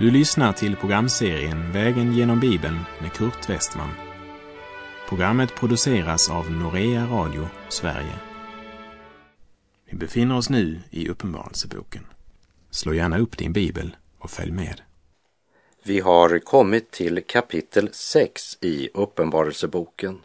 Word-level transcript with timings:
Du 0.00 0.10
lyssnar 0.10 0.52
till 0.52 0.76
programserien 0.76 1.72
Vägen 1.72 2.12
genom 2.12 2.40
Bibeln 2.40 2.78
med 3.00 3.12
Kurt 3.12 3.50
Westman. 3.50 3.90
Programmet 5.08 5.54
produceras 5.54 6.30
av 6.30 6.50
Norea 6.50 7.06
Radio 7.06 7.48
Sverige. 7.68 8.14
Vi 9.90 9.96
befinner 9.96 10.36
oss 10.36 10.50
nu 10.50 10.80
i 10.90 11.08
Uppenbarelseboken. 11.08 12.06
Slå 12.70 12.94
gärna 12.94 13.18
upp 13.18 13.38
din 13.38 13.52
bibel 13.52 13.96
och 14.18 14.30
följ 14.30 14.52
med. 14.52 14.80
Vi 15.84 16.00
har 16.00 16.38
kommit 16.38 16.90
till 16.90 17.22
kapitel 17.26 17.88
6 17.92 18.58
i 18.60 18.88
Uppenbarelseboken 18.94 20.18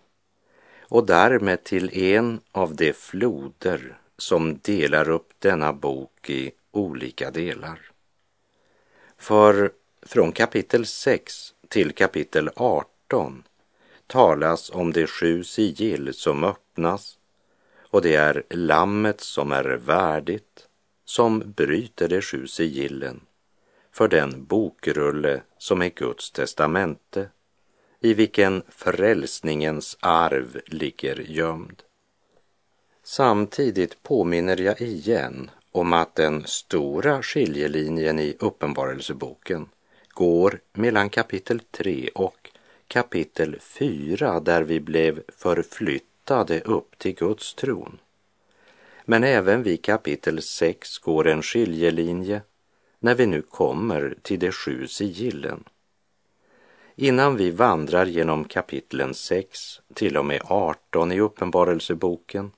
och 0.82 1.06
därmed 1.06 1.64
till 1.64 1.98
en 1.98 2.40
av 2.52 2.76
de 2.76 2.94
floder 2.94 3.98
som 4.18 4.60
delar 4.62 5.10
upp 5.10 5.30
denna 5.40 5.74
bok 5.74 6.30
i 6.30 6.52
olika 6.72 7.32
delar. 7.32 7.95
För 9.18 9.72
från 10.02 10.32
kapitel 10.32 10.86
6 10.86 11.54
till 11.68 11.92
kapitel 11.92 12.50
18 12.56 13.44
talas 14.08 14.70
om 14.70 14.92
de 14.92 15.08
sju 15.08 15.44
sigill 15.44 16.14
som 16.14 16.44
öppnas 16.44 17.18
och 17.78 18.02
det 18.02 18.16
är 18.16 18.44
lammet 18.50 19.22
som 19.22 19.52
är 19.52 19.64
värdigt 19.64 20.68
som 21.06 21.54
bryter 21.56 22.08
de 22.08 22.22
sju 22.22 22.48
sigillen 22.48 23.22
för 23.92 24.08
den 24.08 24.46
bokrulle 24.46 25.42
som 25.58 25.82
är 25.82 25.90
Guds 25.90 26.32
testamente 26.32 27.30
i 28.00 28.14
vilken 28.14 28.64
frälsningens 28.70 29.98
arv 30.00 30.62
ligger 30.66 31.16
gömd. 31.16 31.84
Samtidigt 33.04 34.04
påminner 34.04 34.62
jag 34.62 34.82
igen 34.82 35.50
om 35.76 35.94
att 35.94 36.16
den 36.16 36.44
stora 36.46 37.22
skiljelinjen 37.22 38.20
i 38.20 38.36
Uppenbarelseboken 38.40 39.70
går 40.10 40.60
mellan 40.74 41.10
kapitel 41.10 41.60
3 41.72 42.10
och 42.16 42.50
kapitel 42.88 43.60
4 43.60 44.40
där 44.40 44.62
vi 44.62 44.80
blev 44.80 45.22
förflyttade 45.28 46.62
upp 46.62 46.98
till 46.98 47.16
Guds 47.16 47.54
tron. 47.54 48.00
Men 49.06 49.24
även 49.24 49.64
vid 49.64 49.84
kapitel 49.84 50.42
6 50.42 50.98
går 50.98 51.28
en 51.28 51.42
skiljelinje 51.42 52.42
när 53.00 53.16
vi 53.16 53.26
nu 53.26 53.42
kommer 53.42 54.16
till 54.22 54.40
de 54.40 54.52
sju 54.52 54.88
sigillen. 54.88 55.64
Innan 56.96 57.38
vi 57.38 57.52
vandrar 57.52 58.06
genom 58.06 58.46
kapitlen 58.46 59.14
6 59.14 59.82
till 59.94 60.18
och 60.18 60.26
med 60.26 60.42
18 60.44 61.12
i 61.12 61.20
Uppenbarelseboken 61.20 62.52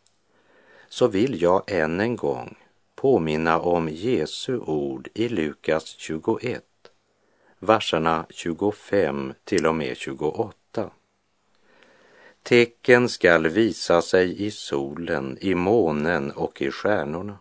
så 0.89 1.07
vill 1.07 1.41
jag 1.41 1.71
än 1.71 1.99
en 1.99 2.15
gång 2.15 2.57
påminna 2.97 3.59
om 3.59 3.89
Jesu 3.89 4.57
ord 4.57 5.07
i 5.13 5.29
Lukas 5.29 5.95
21, 5.97 6.63
verserna 7.59 8.25
25 8.29 9.33
till 9.43 9.65
och 9.65 9.75
med 9.75 9.97
28. 9.97 10.89
Tecken 12.43 13.09
skall 13.09 13.47
visa 13.47 14.01
sig 14.01 14.45
i 14.45 14.51
solen, 14.51 15.37
i 15.41 15.55
månen 15.55 16.31
och 16.31 16.61
i 16.61 16.71
stjärnorna. 16.71 17.37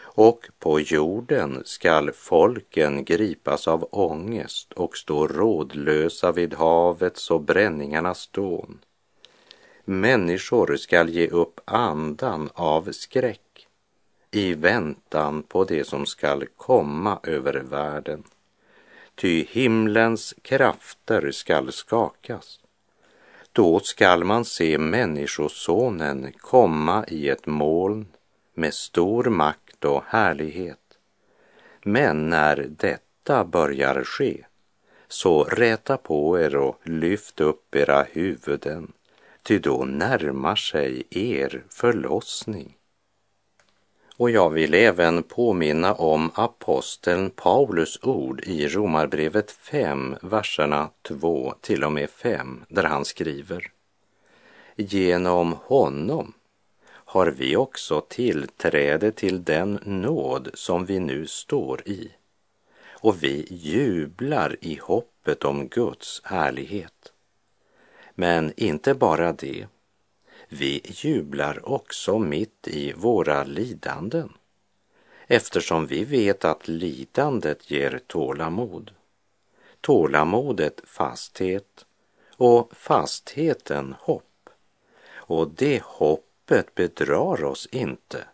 Och 0.00 0.48
på 0.58 0.80
jorden 0.80 1.62
skall 1.64 2.12
folken 2.12 3.04
gripas 3.04 3.68
av 3.68 3.88
ångest 3.90 4.72
och 4.72 4.96
stå 4.96 5.26
rådlösa 5.26 6.32
vid 6.32 6.54
havets 6.54 7.30
och 7.30 7.40
bränningarnas 7.40 8.28
dån. 8.28 8.78
Människor 9.84 10.76
skall 10.76 11.08
ge 11.08 11.28
upp 11.28 11.60
andan 11.64 12.50
av 12.54 12.92
skräck 12.92 13.51
i 14.34 14.54
väntan 14.54 15.42
på 15.42 15.64
det 15.64 15.84
som 15.84 16.06
skall 16.06 16.46
komma 16.56 17.20
över 17.22 17.54
världen. 17.54 18.24
Ty 19.14 19.44
himlens 19.50 20.34
krafter 20.42 21.30
skall 21.30 21.72
skakas. 21.72 22.60
Då 23.52 23.80
skall 23.80 24.24
man 24.24 24.44
se 24.44 24.78
Människosonen 24.78 26.32
komma 26.38 27.04
i 27.08 27.28
ett 27.28 27.46
moln 27.46 28.06
med 28.54 28.74
stor 28.74 29.24
makt 29.24 29.84
och 29.84 30.04
härlighet. 30.06 30.78
Men 31.82 32.30
när 32.30 32.66
detta 32.70 33.44
börjar 33.44 34.04
ske, 34.04 34.44
så 35.08 35.44
räta 35.44 35.96
på 35.96 36.40
er 36.40 36.56
och 36.56 36.80
lyft 36.82 37.40
upp 37.40 37.74
era 37.74 38.02
huvuden, 38.02 38.92
ty 39.42 39.58
då 39.58 39.84
närmar 39.84 40.56
sig 40.56 41.02
er 41.10 41.62
förlossning. 41.68 42.76
Och 44.22 44.30
jag 44.30 44.50
vill 44.50 44.74
även 44.74 45.22
påminna 45.22 45.94
om 45.94 46.30
aposteln 46.34 47.30
Paulus 47.30 47.98
ord 48.02 48.40
i 48.40 48.68
Romarbrevet 48.68 49.50
5, 49.50 50.16
verserna 50.22 50.90
2 51.02 51.54
till 51.60 51.84
och 51.84 51.92
med 51.92 52.10
5, 52.10 52.64
där 52.68 52.84
han 52.84 53.04
skriver 53.04 53.70
Genom 54.76 55.56
honom 55.64 56.32
har 56.86 57.26
vi 57.26 57.56
också 57.56 58.00
tillträde 58.00 59.12
till 59.12 59.44
den 59.44 59.78
nåd 59.84 60.50
som 60.54 60.84
vi 60.84 61.00
nu 61.00 61.26
står 61.26 61.88
i 61.88 62.10
och 62.90 63.22
vi 63.22 63.46
jublar 63.50 64.56
i 64.60 64.78
hoppet 64.82 65.44
om 65.44 65.68
Guds 65.68 66.20
härlighet. 66.24 67.12
Men 68.14 68.52
inte 68.56 68.94
bara 68.94 69.32
det, 69.32 69.66
vi 70.52 70.80
jublar 70.84 71.68
också 71.68 72.18
mitt 72.18 72.68
i 72.68 72.92
våra 72.92 73.44
lidanden 73.44 74.32
eftersom 75.26 75.86
vi 75.86 76.04
vet 76.04 76.44
att 76.44 76.68
lidandet 76.68 77.70
ger 77.70 78.00
tålamod. 78.06 78.90
Tålamodet 79.80 80.80
fasthet 80.84 81.86
och 82.36 82.76
fastheten 82.76 83.94
hopp. 84.00 84.50
Och 85.14 85.50
det 85.50 85.82
hoppet 85.84 86.74
bedrar 86.74 87.44
oss 87.44 87.68
inte, 87.72 88.24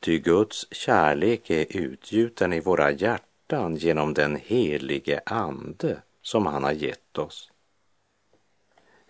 ty 0.00 0.18
Guds 0.18 0.66
kärlek 0.70 1.50
är 1.50 1.76
utgjuten 1.76 2.52
i 2.52 2.60
våra 2.60 2.90
hjärtan 2.90 3.76
genom 3.76 4.14
den 4.14 4.36
helige 4.36 5.20
Ande 5.26 6.02
som 6.22 6.46
han 6.46 6.64
har 6.64 6.72
gett 6.72 7.18
oss. 7.18 7.50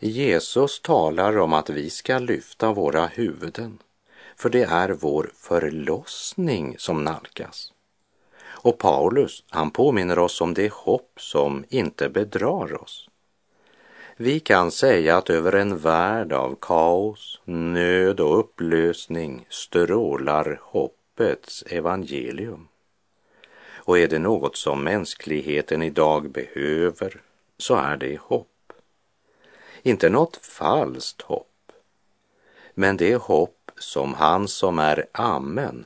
Jesus 0.00 0.80
talar 0.80 1.38
om 1.38 1.52
att 1.52 1.70
vi 1.70 1.90
ska 1.90 2.18
lyfta 2.18 2.72
våra 2.72 3.06
huvuden, 3.06 3.78
för 4.36 4.50
det 4.50 4.62
är 4.62 4.88
vår 4.88 5.30
förlossning 5.34 6.74
som 6.78 7.04
nalkas. 7.04 7.72
Och 8.40 8.78
Paulus, 8.78 9.44
han 9.50 9.70
påminner 9.70 10.18
oss 10.18 10.40
om 10.40 10.54
det 10.54 10.72
hopp 10.72 11.12
som 11.16 11.64
inte 11.68 12.08
bedrar 12.08 12.82
oss. 12.82 13.08
Vi 14.16 14.40
kan 14.40 14.70
säga 14.70 15.16
att 15.16 15.30
över 15.30 15.52
en 15.52 15.78
värld 15.78 16.32
av 16.32 16.56
kaos, 16.60 17.40
nöd 17.44 18.20
och 18.20 18.38
upplösning 18.38 19.46
strålar 19.48 20.60
hoppets 20.62 21.64
evangelium. 21.66 22.68
Och 23.74 23.98
är 23.98 24.08
det 24.08 24.18
något 24.18 24.56
som 24.56 24.84
mänskligheten 24.84 25.82
idag 25.82 26.30
behöver 26.30 27.20
så 27.58 27.74
är 27.74 27.96
det 27.96 28.18
hopp. 28.20 28.57
Inte 29.82 30.08
något 30.08 30.36
falskt 30.36 31.22
hopp, 31.22 31.72
men 32.74 32.96
det 32.96 33.16
hopp 33.16 33.70
som 33.76 34.14
han 34.14 34.48
som 34.48 34.78
är 34.78 35.06
Amen, 35.12 35.84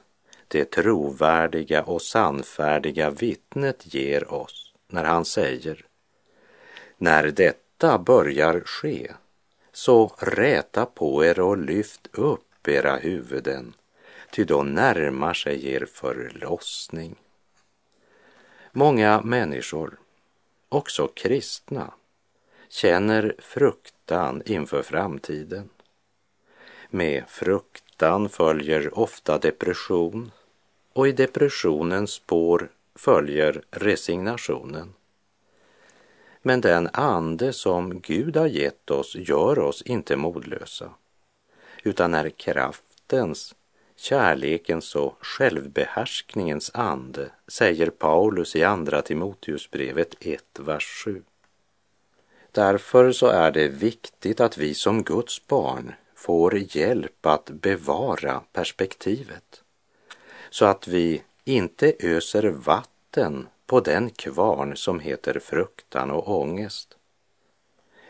det 0.48 0.64
trovärdiga 0.64 1.82
och 1.82 2.03
sannfärdiga 2.03 3.10
vittnet 3.10 3.94
ger 3.94 4.32
oss 4.32 4.75
när 4.86 5.04
han 5.04 5.25
säger 5.25 5.84
När 6.98 7.30
detta 7.30 7.98
börjar 7.98 8.60
ske, 8.60 9.12
så 9.72 10.15
räta 10.18 10.86
på 10.86 11.24
er 11.24 11.41
och 11.41 11.59
lyft 11.59 12.09
upp 12.12 12.68
era 12.68 12.97
huvuden, 12.97 13.74
ty 14.30 14.45
då 14.45 14.62
närmar 14.62 15.34
sig 15.34 15.68
er 15.68 15.86
förlossning. 15.92 17.16
Många 18.72 19.21
människor, 19.21 19.98
också 20.68 21.09
kristna, 21.09 21.92
känner 22.72 23.34
fruktan 23.39 24.42
inför 24.47 24.83
framtiden. 24.83 25.69
Med 26.91 27.24
fruktan 27.28 28.28
följer 28.28 28.98
ofta 28.98 29.39
depression 29.39 30.30
och 30.92 31.09
i 31.09 31.13
depressionens 31.13 32.10
spår 32.10 32.71
följer 32.95 33.63
resignationen. 33.71 34.95
Men 36.42 36.60
den 36.60 36.89
ande 36.92 37.53
som 37.53 38.01
Gud 38.01 38.36
har 38.36 38.47
gett 38.47 38.91
oss 38.91 39.15
gör 39.16 39.59
oss 39.59 39.83
inte 39.83 40.16
modlösa, 40.16 40.91
utan 41.83 42.15
är 42.15 42.30
kraftens, 42.30 43.54
kärlekens 43.97 44.95
och 44.95 45.16
självbehärskningens 45.21 46.71
ande, 46.74 47.30
säger 47.48 47.91
Paulus 47.91 48.57
i 48.57 48.65
Andra 48.65 49.03
Timoteusbrevet 49.03 50.15
1, 50.21 50.45
vers 50.59 51.03
7. 51.04 51.22
Därför 52.53 53.13
så 53.13 53.27
är 53.27 53.51
det 53.51 53.69
viktigt 53.69 54.41
att 54.41 54.59
vi 54.59 54.75
som 54.75 55.03
Guds 55.03 55.47
barn 55.47 55.93
får 56.15 56.77
hjälp 56.77 57.27
att 57.27 57.51
bevara 57.51 58.41
perspektivet 58.53 59.63
så 60.51 60.65
att 60.65 60.89
vi 60.89 61.22
inte 61.45 61.95
öser 61.99 62.49
vatten 62.49 63.47
på 63.66 63.81
den 63.81 64.10
kvarn 64.10 64.77
som 64.77 65.01
heter 65.01 65.41
fruktan 65.41 66.10
och 66.10 66.41
ångest. 66.41 66.97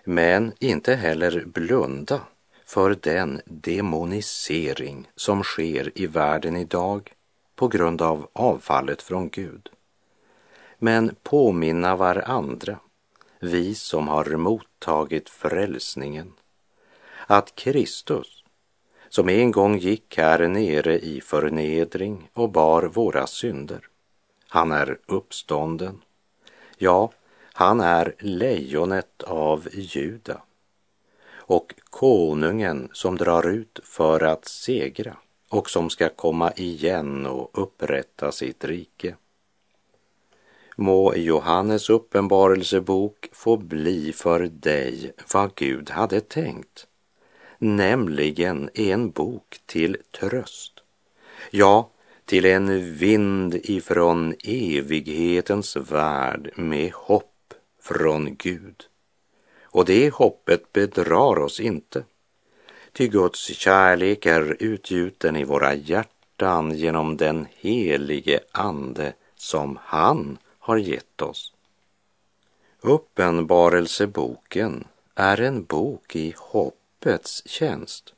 Men 0.05 0.53
inte 0.59 0.95
heller 0.95 1.45
blunda 1.47 2.21
för 2.67 2.97
den 3.01 3.41
demonisering 3.45 5.11
som 5.17 5.43
sker 5.43 5.93
i 5.95 6.07
världen 6.07 6.57
idag 6.57 7.13
på 7.55 7.69
grund 7.69 8.03
av 8.03 8.29
avfallet 8.33 9.03
från 9.03 9.29
Gud. 9.29 9.69
Men 10.79 11.15
påminna 11.23 11.97
varandra, 11.97 12.79
vi 13.43 13.75
som 13.75 14.09
har 14.09 14.37
mottagit 14.37 15.29
frälsningen, 15.29 16.33
att 17.27 17.55
Kristus, 17.55 18.45
som 19.09 19.29
en 19.29 19.51
gång 19.51 19.79
gick 19.79 20.17
här 20.17 20.49
nere 20.49 20.99
i 20.99 21.21
förnedring 21.21 22.31
och 22.33 22.51
bar 22.51 22.83
våra 22.83 23.27
synder, 23.27 23.89
han 24.49 24.73
är 24.73 24.99
uppstånden. 25.07 26.03
Ja, 26.79 27.13
han 27.53 27.81
är 27.81 28.15
lejonet 28.19 29.23
av 29.23 29.69
Juda 29.73 30.43
och 31.35 31.75
konungen 31.91 32.89
som 32.93 33.17
drar 33.17 33.49
ut 33.49 33.81
för 33.85 34.21
att 34.21 34.45
segra 34.45 35.17
och 35.49 35.71
som 35.71 35.91
ska 35.91 36.09
komma 36.09 36.53
igen 36.53 37.27
och 37.27 37.51
upprätta 37.63 38.33
sitt 38.33 38.65
rike. 38.65 39.17
Må 40.77 41.15
Johannes 41.15 41.91
uppenbarelsebok 41.91 43.29
få 43.33 43.57
bli 43.57 44.13
för 44.13 44.41
dig 44.41 45.13
vad 45.33 45.55
Gud 45.55 45.91
hade 45.91 46.21
tänkt, 46.21 46.87
nämligen 47.59 48.71
en 48.75 49.11
bok 49.11 49.61
till 49.67 49.97
tröst. 50.21 50.73
Ja, 51.51 51.91
till 52.25 52.45
en 52.45 52.95
vind 52.95 53.55
ifrån 53.55 54.35
evighetens 54.45 55.77
värld 55.77 56.51
med 56.57 56.93
hopp 56.93 57.55
från 57.83 58.37
Gud. 58.37 58.85
Och 59.63 59.85
det 59.85 60.15
hoppet 60.15 60.73
bedrar 60.73 61.39
oss 61.39 61.61
inte. 61.61 62.05
Ty 62.93 63.09
Guds 63.09 63.45
kärlek 63.45 64.27
är 64.27 64.57
utgjuten 64.61 65.37
i 65.37 65.45
våra 65.45 65.75
hjärtan 65.75 66.75
genom 66.75 67.17
den 67.17 67.47
helige 67.61 68.41
Ande 68.53 69.13
som 69.37 69.79
han 69.83 70.39
har 70.63 70.77
gett 70.77 71.23
oss. 71.23 71.53
Uppenbarelseboken 72.81 74.85
är 75.15 75.41
en 75.41 75.65
bok 75.65 76.17
i 76.17 76.35
hoppets 76.39 77.49
tjänst. 77.49 78.15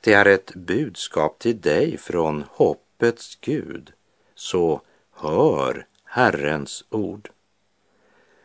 Det 0.00 0.12
är 0.12 0.26
ett 0.26 0.54
budskap 0.54 1.38
till 1.38 1.60
dig 1.60 1.98
från 1.98 2.44
hoppets 2.50 3.38
Gud, 3.40 3.92
så 4.34 4.80
hör 5.12 5.86
Herrens 6.04 6.84
ord. 6.90 7.30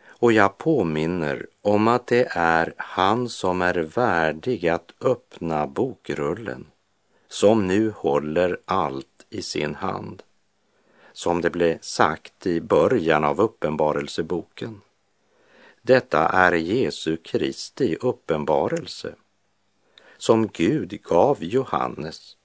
Och 0.08 0.34
jag 0.34 0.58
påminner 0.58 1.48
om 1.62 1.88
att 1.88 2.08
det 2.08 2.28
är 2.32 2.74
han 2.78 3.30
som 3.30 3.62
är 3.62 3.76
värdig 3.76 4.68
att 4.68 4.94
öppna 5.02 5.68
bokrullen, 5.68 6.66
som 7.28 7.68
nu 7.68 7.92
håller 7.92 8.60
allt 8.66 9.26
i 9.30 9.42
sin 9.42 9.76
hand. 9.76 10.24
Som 11.16 11.42
det 11.42 11.50
blev 11.50 11.78
sagt 11.82 12.48
i 12.48 12.62
början 12.62 13.24
av 13.24 13.42
uppenbarelseboken. 13.42 14.82
Detta 15.82 16.30
är 16.30 16.52
Jesu 16.52 17.18
Kristi 17.18 17.98
uppenbarelse, 18.02 19.16
som 20.18 20.48
Gud 20.48 21.02
gav 21.04 21.44
Johannes 21.44 22.38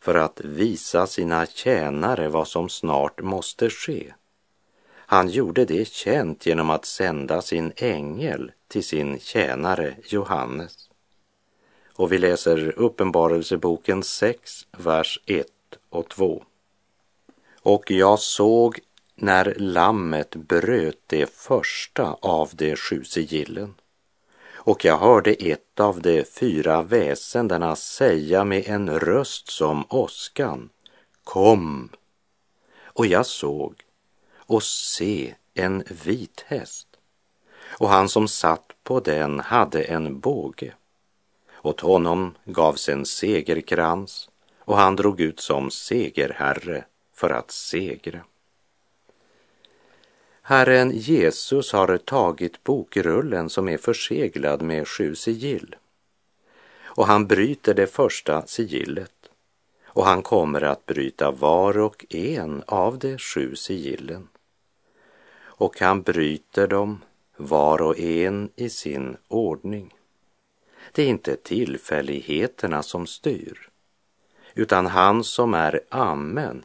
för 0.00 0.14
att 0.14 0.40
visa 0.40 1.06
sina 1.06 1.46
tjänare 1.46 2.28
vad 2.28 2.48
som 2.48 2.68
snart 2.68 3.22
måste 3.22 3.70
ske 3.70 4.12
han 5.12 5.28
gjorde 5.28 5.64
det 5.64 5.88
känt 5.88 6.46
genom 6.46 6.70
att 6.70 6.84
sända 6.84 7.42
sin 7.42 7.72
ängel 7.76 8.52
till 8.68 8.84
sin 8.84 9.18
tjänare 9.20 9.96
Johannes. 10.04 10.90
Och 11.94 12.12
vi 12.12 12.18
läser 12.18 12.78
Uppenbarelseboken 12.78 14.02
6, 14.02 14.66
vers 14.78 15.20
1 15.26 15.46
och 15.90 16.08
2. 16.08 16.44
Och 17.62 17.90
jag 17.90 18.18
såg 18.18 18.80
när 19.14 19.54
lammet 19.58 20.36
bröt 20.36 21.02
det 21.06 21.34
första 21.34 22.16
av 22.20 22.50
de 22.52 22.76
sju 22.76 23.04
sigillen. 23.04 23.74
Och 24.54 24.84
jag 24.84 24.98
hörde 24.98 25.32
ett 25.32 25.80
av 25.80 26.00
de 26.00 26.24
fyra 26.24 26.82
väsendena 26.82 27.76
säga 27.76 28.44
med 28.44 28.68
en 28.68 29.00
röst 29.00 29.50
som 29.50 29.84
åskan, 29.88 30.70
Kom! 31.24 31.88
Och 32.84 33.06
jag 33.06 33.26
såg 33.26 33.74
och 34.36 34.62
se 34.62 35.34
en 35.54 35.84
vit 36.04 36.44
häst. 36.46 36.88
Och 37.78 37.88
han 37.88 38.08
som 38.08 38.28
satt 38.28 38.72
på 38.82 39.00
den 39.00 39.40
hade 39.40 39.82
en 39.82 40.20
båge. 40.20 40.74
Åt 41.62 41.80
honom 41.80 42.34
gavs 42.44 42.88
en 42.88 43.06
segerkrans 43.06 44.30
och 44.58 44.76
han 44.76 44.96
drog 44.96 45.20
ut 45.20 45.40
som 45.40 45.70
segerherre 45.70 46.84
för 47.22 47.30
att 47.30 47.50
segra. 47.50 48.20
Herren 50.42 50.90
Jesus 50.90 51.72
har 51.72 51.98
tagit 51.98 52.64
bokrullen 52.64 53.50
som 53.50 53.68
är 53.68 53.78
förseglad 53.78 54.62
med 54.62 54.88
sju 54.88 55.14
sigill 55.14 55.76
och 56.82 57.06
han 57.06 57.26
bryter 57.26 57.74
det 57.74 57.86
första 57.86 58.46
sigillet 58.46 59.30
och 59.84 60.04
han 60.04 60.22
kommer 60.22 60.62
att 60.62 60.86
bryta 60.86 61.30
var 61.30 61.78
och 61.78 62.06
en 62.08 62.62
av 62.66 62.98
de 62.98 63.18
sju 63.18 63.54
sigillen 63.54 64.28
och 65.40 65.80
han 65.80 66.02
bryter 66.02 66.66
dem 66.66 67.00
var 67.36 67.82
och 67.82 67.98
en 67.98 68.50
i 68.56 68.68
sin 68.68 69.16
ordning. 69.28 69.94
Det 70.92 71.02
är 71.02 71.08
inte 71.08 71.36
tillfälligheterna 71.36 72.82
som 72.82 73.06
styr, 73.06 73.68
utan 74.54 74.86
han 74.86 75.24
som 75.24 75.54
är 75.54 75.80
Amen, 75.88 76.64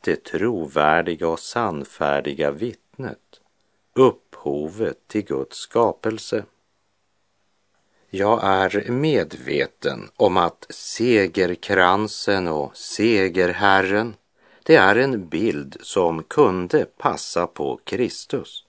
det 0.00 0.24
trovärdiga 0.24 1.28
och 1.28 1.40
sannfärdiga 1.40 2.50
vittnet, 2.50 3.40
upphovet 3.94 5.08
till 5.08 5.24
Guds 5.24 5.56
skapelse. 5.56 6.44
Jag 8.10 8.44
är 8.44 8.90
medveten 8.90 10.08
om 10.16 10.36
att 10.36 10.66
segerkransen 10.70 12.48
och 12.48 12.76
segerherren 12.76 14.14
det 14.68 14.76
är 14.76 14.96
en 14.96 15.28
bild 15.28 15.76
som 15.80 16.22
kunde 16.22 16.84
passa 16.84 17.46
på 17.46 17.80
Kristus. 17.84 18.64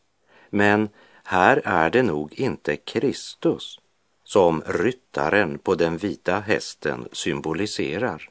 Men 0.50 0.90
här 1.24 1.62
är 1.66 1.90
det 1.90 2.04
nog 2.04 2.34
inte 2.34 2.76
Kristus 2.76 3.80
som 4.24 4.64
ryttaren 4.66 5.60
på 5.60 5.76
den 5.76 5.98
vita 5.98 6.40
hästen 6.40 7.08
symboliserar. 7.12 8.30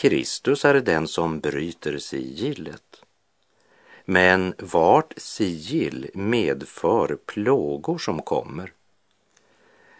Kristus 0.00 0.64
är 0.64 0.74
den 0.74 1.08
som 1.08 1.40
bryter 1.40 1.98
sigillet. 1.98 3.02
Men 4.04 4.54
vart 4.58 5.14
sigill 5.16 6.10
medför 6.14 7.18
plågor 7.26 7.98
som 7.98 8.22
kommer. 8.22 8.72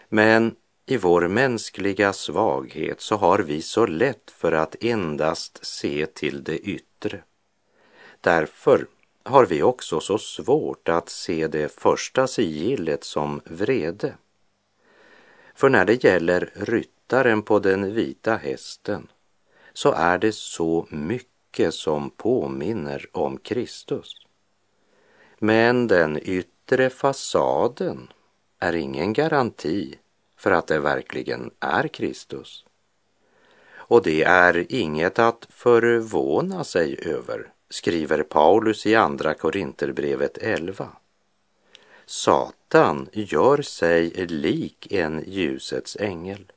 Men 0.09 0.55
i 0.85 0.97
vår 0.97 1.27
mänskliga 1.27 2.13
svaghet 2.13 3.01
så 3.01 3.15
har 3.15 3.39
vi 3.39 3.61
så 3.61 3.85
lätt 3.85 4.31
för 4.31 4.51
att 4.51 4.83
endast 4.83 5.65
se 5.65 6.05
till 6.05 6.43
det 6.43 6.57
yttre. 6.57 7.23
Därför 8.21 8.87
har 9.23 9.45
vi 9.45 9.63
också 9.63 9.99
så 9.99 10.17
svårt 10.17 10.89
att 10.89 11.09
se 11.09 11.47
det 11.47 11.79
första 11.79 12.27
sigillet 12.27 13.03
som 13.03 13.41
vrede. 13.45 14.13
För 15.55 15.69
när 15.69 15.85
det 15.85 16.03
gäller 16.03 16.51
ryttaren 16.55 17.41
på 17.41 17.59
den 17.59 17.93
vita 17.93 18.35
hästen 18.35 19.07
så 19.73 19.91
är 19.91 20.17
det 20.17 20.35
så 20.35 20.87
mycket 20.89 21.73
som 21.73 22.09
påminner 22.09 23.05
om 23.11 23.37
Kristus. 23.37 24.15
Men 25.39 25.87
den 25.87 26.19
yttre 26.21 26.89
fasaden 26.89 28.07
är 28.59 28.75
ingen 28.75 29.13
garanti 29.13 29.95
för 30.37 30.51
att 30.51 30.67
det 30.67 30.79
verkligen 30.79 31.51
är 31.59 31.87
Kristus. 31.87 32.65
Och 33.73 34.03
det 34.03 34.23
är 34.23 34.65
inget 34.69 35.19
att 35.19 35.47
förvåna 35.49 36.63
sig 36.63 36.99
över, 37.05 37.51
skriver 37.69 38.23
Paulus 38.23 38.85
i 38.85 38.95
Andra 38.95 39.33
Korinterbrevet 39.33 40.37
11. 40.37 40.89
Satan 42.05 43.09
gör 43.13 43.61
sig 43.61 44.09
lik 44.27 44.91
en 44.91 45.23
ljusets 45.27 45.97
ängel. 45.99 46.51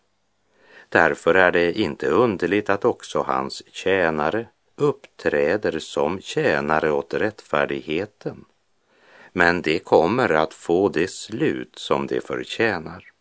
Därför 0.94 1.34
är 1.34 1.52
det 1.52 1.72
inte 1.72 2.06
underligt 2.06 2.70
att 2.70 2.84
också 2.84 3.22
hans 3.22 3.62
tjänare 3.72 4.46
uppträder 4.76 5.78
som 5.78 6.20
tjänare 6.20 6.90
åt 6.90 7.14
rättfärdigheten. 7.14 8.44
Men 9.32 9.62
det 9.62 9.78
kommer 9.78 10.32
att 10.32 10.54
få 10.54 10.88
det 10.88 11.10
slut 11.10 11.78
som 11.78 12.06
det 12.06 12.26
förtjänar. 12.26 13.12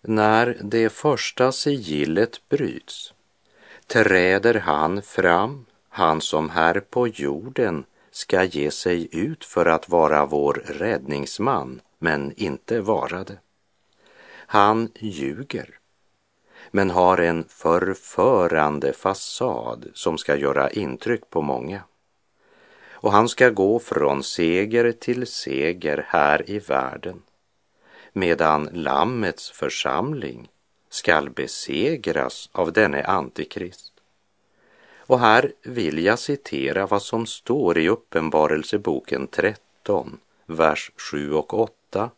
När 0.00 0.58
det 0.60 0.88
första 0.88 1.52
sigillet 1.52 2.48
bryts 2.48 3.14
träder 3.86 4.54
han 4.54 5.02
fram, 5.02 5.66
han 5.88 6.20
som 6.20 6.50
här 6.50 6.80
på 6.80 7.08
jorden 7.08 7.84
ska 8.10 8.44
ge 8.44 8.70
sig 8.70 9.08
ut 9.12 9.44
för 9.44 9.66
att 9.66 9.88
vara 9.88 10.26
vår 10.26 10.62
räddningsman, 10.66 11.80
men 11.98 12.32
inte 12.36 12.80
vara 12.80 13.24
det. 13.24 13.38
Han 14.46 14.90
ljuger, 14.94 15.78
men 16.76 16.90
har 16.90 17.18
en 17.18 17.44
förförande 17.48 18.92
fasad 18.92 19.86
som 19.94 20.18
ska 20.18 20.36
göra 20.36 20.70
intryck 20.70 21.30
på 21.30 21.42
många. 21.42 21.80
Och 22.90 23.12
han 23.12 23.28
ska 23.28 23.50
gå 23.50 23.78
från 23.78 24.22
seger 24.22 24.92
till 24.92 25.26
seger 25.26 26.06
här 26.08 26.50
i 26.50 26.58
världen, 26.58 27.22
medan 28.12 28.68
Lammets 28.72 29.50
församling 29.50 30.48
skall 30.90 31.30
besegras 31.30 32.50
av 32.52 32.72
denne 32.72 33.04
antikrist. 33.04 33.92
Och 34.96 35.20
här 35.20 35.52
vill 35.62 36.04
jag 36.04 36.18
citera 36.18 36.86
vad 36.86 37.02
som 37.02 37.26
står 37.26 37.78
i 37.78 37.88
Uppenbarelseboken 37.88 39.26
13, 39.26 40.18
vers 40.46 40.90
7 41.10 41.32
och 41.32 41.54
8, 41.54 42.10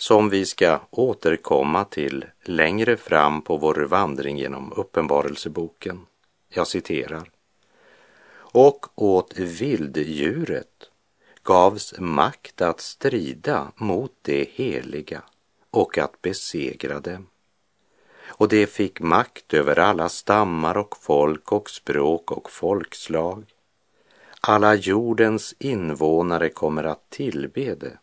som 0.00 0.28
vi 0.28 0.46
ska 0.46 0.80
återkomma 0.90 1.84
till 1.84 2.24
längre 2.42 2.96
fram 2.96 3.42
på 3.42 3.56
vår 3.56 3.74
vandring 3.74 4.38
genom 4.38 4.72
Uppenbarelseboken. 4.72 6.06
Jag 6.48 6.66
citerar. 6.66 7.30
Och 8.32 8.86
åt 8.94 9.38
vilddjuret 9.38 10.90
gavs 11.42 11.94
makt 11.98 12.60
att 12.60 12.80
strida 12.80 13.72
mot 13.76 14.12
det 14.22 14.48
heliga 14.50 15.22
och 15.70 15.98
att 15.98 16.22
besegra 16.22 17.00
dem 17.00 17.26
och 18.30 18.48
det 18.48 18.66
fick 18.66 19.00
makt 19.00 19.54
över 19.54 19.78
alla 19.78 20.08
stammar 20.08 20.76
och 20.76 20.96
folk 20.96 21.52
och 21.52 21.70
språk 21.70 22.30
och 22.30 22.50
folkslag. 22.50 23.44
Alla 24.40 24.74
jordens 24.74 25.54
invånare 25.58 26.48
kommer 26.48 26.84
att 26.84 27.10
tillbe 27.10 27.74
det. 27.74 27.98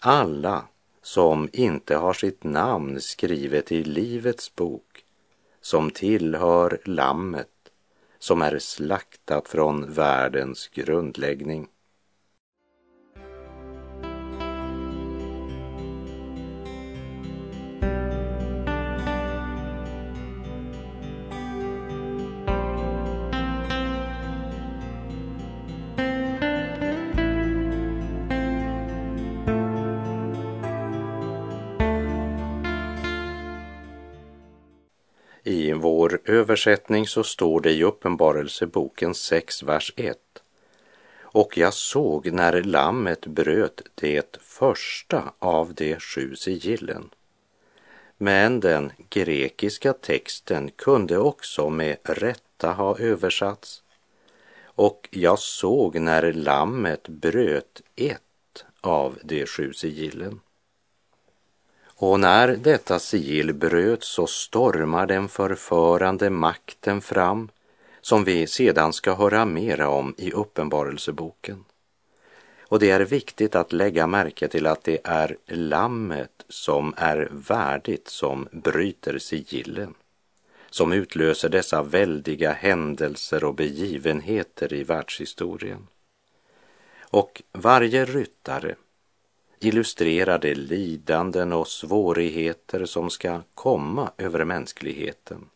Alla 0.00 0.64
som 1.06 1.48
inte 1.52 1.96
har 1.96 2.12
sitt 2.12 2.44
namn 2.44 3.00
skrivet 3.00 3.72
i 3.72 3.84
Livets 3.84 4.54
bok, 4.54 5.04
som 5.60 5.90
tillhör 5.90 6.80
Lammet, 6.84 7.48
som 8.18 8.42
är 8.42 8.58
slaktat 8.58 9.48
från 9.48 9.92
världens 9.92 10.68
grundläggning. 10.68 11.68
I 35.48 35.72
vår 35.72 36.20
översättning 36.24 37.06
så 37.06 37.24
står 37.24 37.60
det 37.60 37.72
i 37.72 37.84
Uppenbarelseboken 37.84 39.14
6, 39.14 39.62
vers 39.62 39.92
1. 39.96 40.18
Och 41.20 41.58
jag 41.58 41.74
såg 41.74 42.32
när 42.32 42.62
lammet 42.62 43.26
bröt 43.26 43.82
det 43.94 44.36
första 44.40 45.32
av 45.38 45.74
de 45.74 45.96
sju 45.98 46.36
sigillen. 46.36 47.10
Men 48.16 48.60
den 48.60 48.92
grekiska 49.10 49.92
texten 49.92 50.70
kunde 50.76 51.18
också 51.18 51.70
med 51.70 51.96
rätta 52.02 52.72
ha 52.72 52.98
översatts. 52.98 53.82
Och 54.64 55.08
jag 55.10 55.38
såg 55.38 56.00
när 56.00 56.32
lammet 56.32 57.08
bröt 57.08 57.82
ett 57.96 58.64
av 58.80 59.18
de 59.22 59.46
sju 59.46 59.72
sigillen. 59.72 60.40
Och 61.98 62.20
när 62.20 62.48
detta 62.48 62.98
sigill 62.98 63.54
bröts 63.54 64.08
så 64.08 64.26
stormar 64.26 65.06
den 65.06 65.28
förförande 65.28 66.30
makten 66.30 67.00
fram 67.00 67.48
som 68.00 68.24
vi 68.24 68.46
sedan 68.46 68.92
ska 68.92 69.14
höra 69.14 69.44
mera 69.44 69.88
om 69.88 70.14
i 70.18 70.32
Uppenbarelseboken. 70.32 71.64
Och 72.68 72.78
det 72.78 72.90
är 72.90 73.00
viktigt 73.00 73.54
att 73.54 73.72
lägga 73.72 74.06
märke 74.06 74.48
till 74.48 74.66
att 74.66 74.84
det 74.84 74.98
är 75.04 75.36
lammet 75.46 76.44
som 76.48 76.94
är 76.96 77.28
värdigt 77.30 78.08
som 78.08 78.48
bryter 78.52 79.18
sigillen, 79.18 79.94
som 80.70 80.92
utlöser 80.92 81.48
dessa 81.48 81.82
väldiga 81.82 82.52
händelser 82.52 83.44
och 83.44 83.54
begivenheter 83.54 84.72
i 84.72 84.84
världshistorien. 84.84 85.86
Och 87.00 87.42
varje 87.52 88.04
ryttare 88.04 88.74
illustrerar 89.60 90.38
de 90.38 90.54
lidanden 90.54 91.52
och 91.52 91.68
svårigheter 91.68 92.84
som 92.84 93.10
ska 93.10 93.40
komma 93.54 94.10
över 94.18 94.44
mänskligheten 94.44 95.48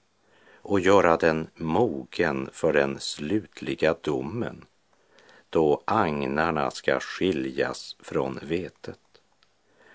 och 0.54 0.80
göra 0.80 1.16
den 1.16 1.49
mogen 1.54 2.49
för 2.52 2.73
den 2.73 3.00
slutliga 3.00 3.95
domen 4.00 4.64
då 5.50 5.83
agnarna 5.85 6.71
ska 6.71 7.00
skiljas 7.00 7.97
från 7.99 8.38
vetet. 8.42 8.99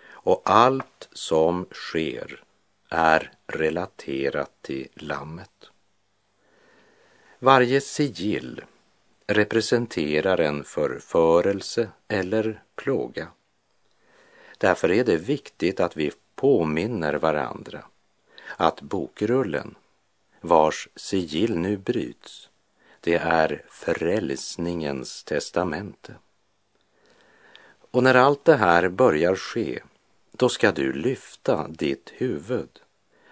Och 0.08 0.42
allt 0.46 1.10
som 1.12 1.66
sker 1.72 2.44
är 2.90 3.32
relaterat 3.48 4.52
till 4.62 4.88
lammet. 4.94 5.70
Varje 7.40 7.82
sigill 7.82 8.62
representerar 9.28 10.38
en 10.38 10.64
förförelse 10.64 11.90
eller 12.08 12.64
plåga. 12.76 13.28
Därför 14.58 14.92
är 14.92 15.04
det 15.04 15.18
viktigt 15.18 15.80
att 15.80 15.98
vi 15.98 16.12
påminner 16.36 17.14
varandra 17.14 17.86
att 18.58 18.82
bokrullen, 18.82 19.76
vars 20.42 20.90
sigill 20.96 21.58
nu 21.58 21.78
bryts, 21.78 22.50
det 23.00 23.16
är 23.16 23.64
frälsningens 23.70 25.24
testamente. 25.24 26.16
Och 27.92 28.04
när 28.04 28.16
allt 28.16 28.46
det 28.46 28.56
här 28.56 28.90
börjar 28.90 29.36
ske, 29.36 29.80
då 30.32 30.50
ska 30.50 30.72
du 30.72 30.94
lyfta 30.94 31.68
ditt 31.68 32.12
huvud, 32.16 32.80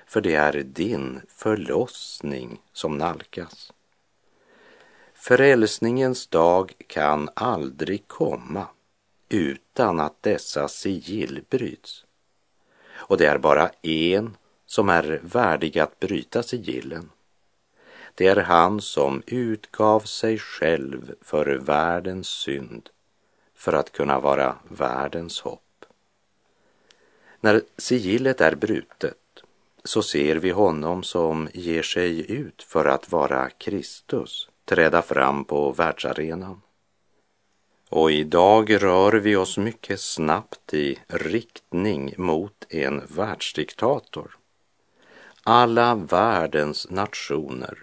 för 0.06 0.22
det 0.22 0.36
är 0.36 0.54
din 0.54 1.22
förlossning 1.28 2.62
som 2.74 2.98
nalkas. 2.98 3.74
Frälsningens 5.14 6.28
dag 6.28 6.74
kan 6.88 7.30
aldrig 7.34 8.08
komma 8.08 8.68
utan 9.34 10.00
att 10.00 10.24
dessa 10.24 10.68
sigill 10.68 11.44
bryts. 11.50 12.06
Och 12.94 13.18
det 13.18 13.26
är 13.26 13.38
bara 13.38 13.70
en 13.82 14.38
som 14.66 14.90
är 14.90 15.20
värdig 15.24 15.80
att 15.80 16.00
bryta 16.00 16.44
sigillen. 16.44 17.10
Det 18.16 18.28
är 18.28 18.36
han 18.36 18.82
som 18.82 19.24
utgav 19.26 20.00
sig 20.00 20.38
själv 20.38 21.16
för 21.22 21.46
världens 21.46 22.28
synd 22.28 22.90
för 23.56 23.74
att 23.74 23.92
kunna 23.92 24.20
vara 24.20 24.56
världens 24.70 25.42
hopp. 25.42 25.86
När 27.40 27.62
sigillet 27.78 28.42
är 28.42 28.56
brutet 28.56 29.18
så 29.84 30.04
ser 30.04 30.36
vi 30.36 30.50
honom 30.50 31.04
som 31.04 31.50
ger 31.54 31.84
sig 31.84 32.32
ut 32.32 32.64
för 32.64 32.86
att 32.86 33.12
vara 33.12 33.50
Kristus, 33.50 34.50
träda 34.66 35.02
fram 35.02 35.46
på 35.46 35.72
världsarenan. 35.72 36.62
Och 37.96 38.12
idag 38.12 38.84
rör 38.84 39.12
vi 39.12 39.36
oss 39.36 39.58
mycket 39.58 40.00
snabbt 40.00 40.74
i 40.74 41.00
riktning 41.08 42.14
mot 42.18 42.66
en 42.70 43.02
världsdiktator. 43.16 44.38
Alla 45.44 45.96
världens 45.96 46.90
nationer 46.90 47.78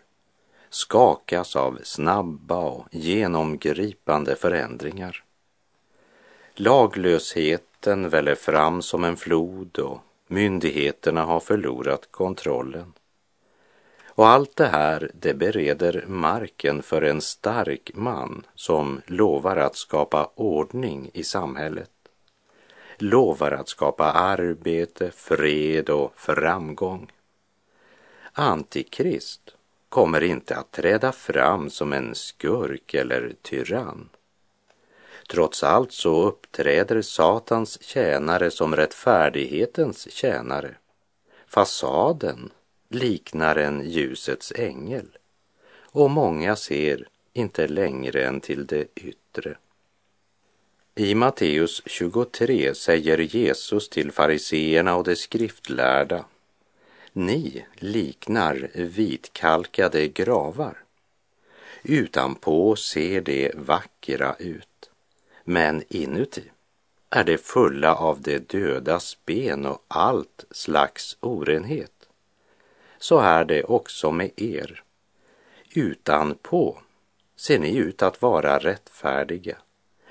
skakas 0.70 1.56
av 1.56 1.78
snabba 1.82 2.58
och 2.58 2.86
genomgripande 2.90 4.36
förändringar. 4.36 5.24
Laglösheten 6.54 8.08
väller 8.08 8.34
fram 8.34 8.82
som 8.82 9.04
en 9.04 9.16
flod 9.16 9.78
och 9.78 9.98
myndigheterna 10.26 11.24
har 11.24 11.40
förlorat 11.40 12.08
kontrollen. 12.10 12.92
Och 14.20 14.28
allt 14.28 14.56
det 14.56 14.66
här, 14.66 15.10
det 15.14 15.34
bereder 15.34 16.04
marken 16.06 16.82
för 16.82 17.02
en 17.02 17.20
stark 17.20 17.90
man 17.94 18.46
som 18.54 19.00
lovar 19.06 19.56
att 19.56 19.76
skapa 19.76 20.30
ordning 20.34 21.10
i 21.12 21.24
samhället. 21.24 21.90
Lovar 22.98 23.52
att 23.52 23.68
skapa 23.68 24.04
arbete, 24.12 25.10
fred 25.10 25.90
och 25.90 26.12
framgång. 26.16 27.12
Antikrist 28.32 29.54
kommer 29.88 30.22
inte 30.22 30.56
att 30.56 30.72
träda 30.72 31.12
fram 31.12 31.70
som 31.70 31.92
en 31.92 32.14
skurk 32.14 32.94
eller 32.94 33.32
tyrann. 33.42 34.08
Trots 35.30 35.64
allt 35.64 35.92
så 35.92 36.22
uppträder 36.22 37.02
Satans 37.02 37.82
tjänare 37.82 38.50
som 38.50 38.76
rättfärdighetens 38.76 40.10
tjänare. 40.10 40.74
Fasaden 41.46 42.50
liknar 42.90 43.56
en 43.56 43.90
ljusets 43.90 44.52
ängel 44.56 45.06
och 45.92 46.10
många 46.10 46.56
ser 46.56 47.08
inte 47.32 47.68
längre 47.68 48.24
än 48.24 48.40
till 48.40 48.66
det 48.66 48.86
yttre. 48.94 49.56
I 50.94 51.14
Matteus 51.14 51.82
23 51.86 52.74
säger 52.74 53.18
Jesus 53.18 53.88
till 53.88 54.12
fariseerna 54.12 54.96
och 54.96 55.04
de 55.04 55.16
skriftlärda 55.16 56.24
Ni 57.12 57.66
liknar 57.74 58.70
vitkalkade 58.74 60.08
gravar. 60.08 60.78
Utanpå 61.82 62.76
ser 62.76 63.20
de 63.20 63.52
vackra 63.54 64.36
ut, 64.38 64.90
men 65.44 65.82
inuti 65.88 66.42
är 67.10 67.24
de 67.24 67.38
fulla 67.38 67.94
av 67.94 68.20
de 68.20 68.38
dödas 68.38 69.18
ben 69.24 69.66
och 69.66 69.84
allt 69.88 70.44
slags 70.50 71.16
orenhet. 71.20 71.99
Så 73.00 73.18
är 73.18 73.44
det 73.44 73.64
också 73.64 74.10
med 74.10 74.30
er. 74.36 74.82
Utanpå 75.74 76.78
ser 77.36 77.58
ni 77.58 77.76
ut 77.76 78.02
att 78.02 78.22
vara 78.22 78.58
rättfärdiga, 78.58 79.56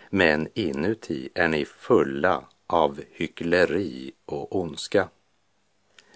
men 0.09 0.47
inuti 0.53 1.29
är 1.33 1.47
ni 1.47 1.65
fulla 1.65 2.43
av 2.67 3.01
hyckleri 3.11 4.11
och 4.25 4.55
ondska. 4.55 5.09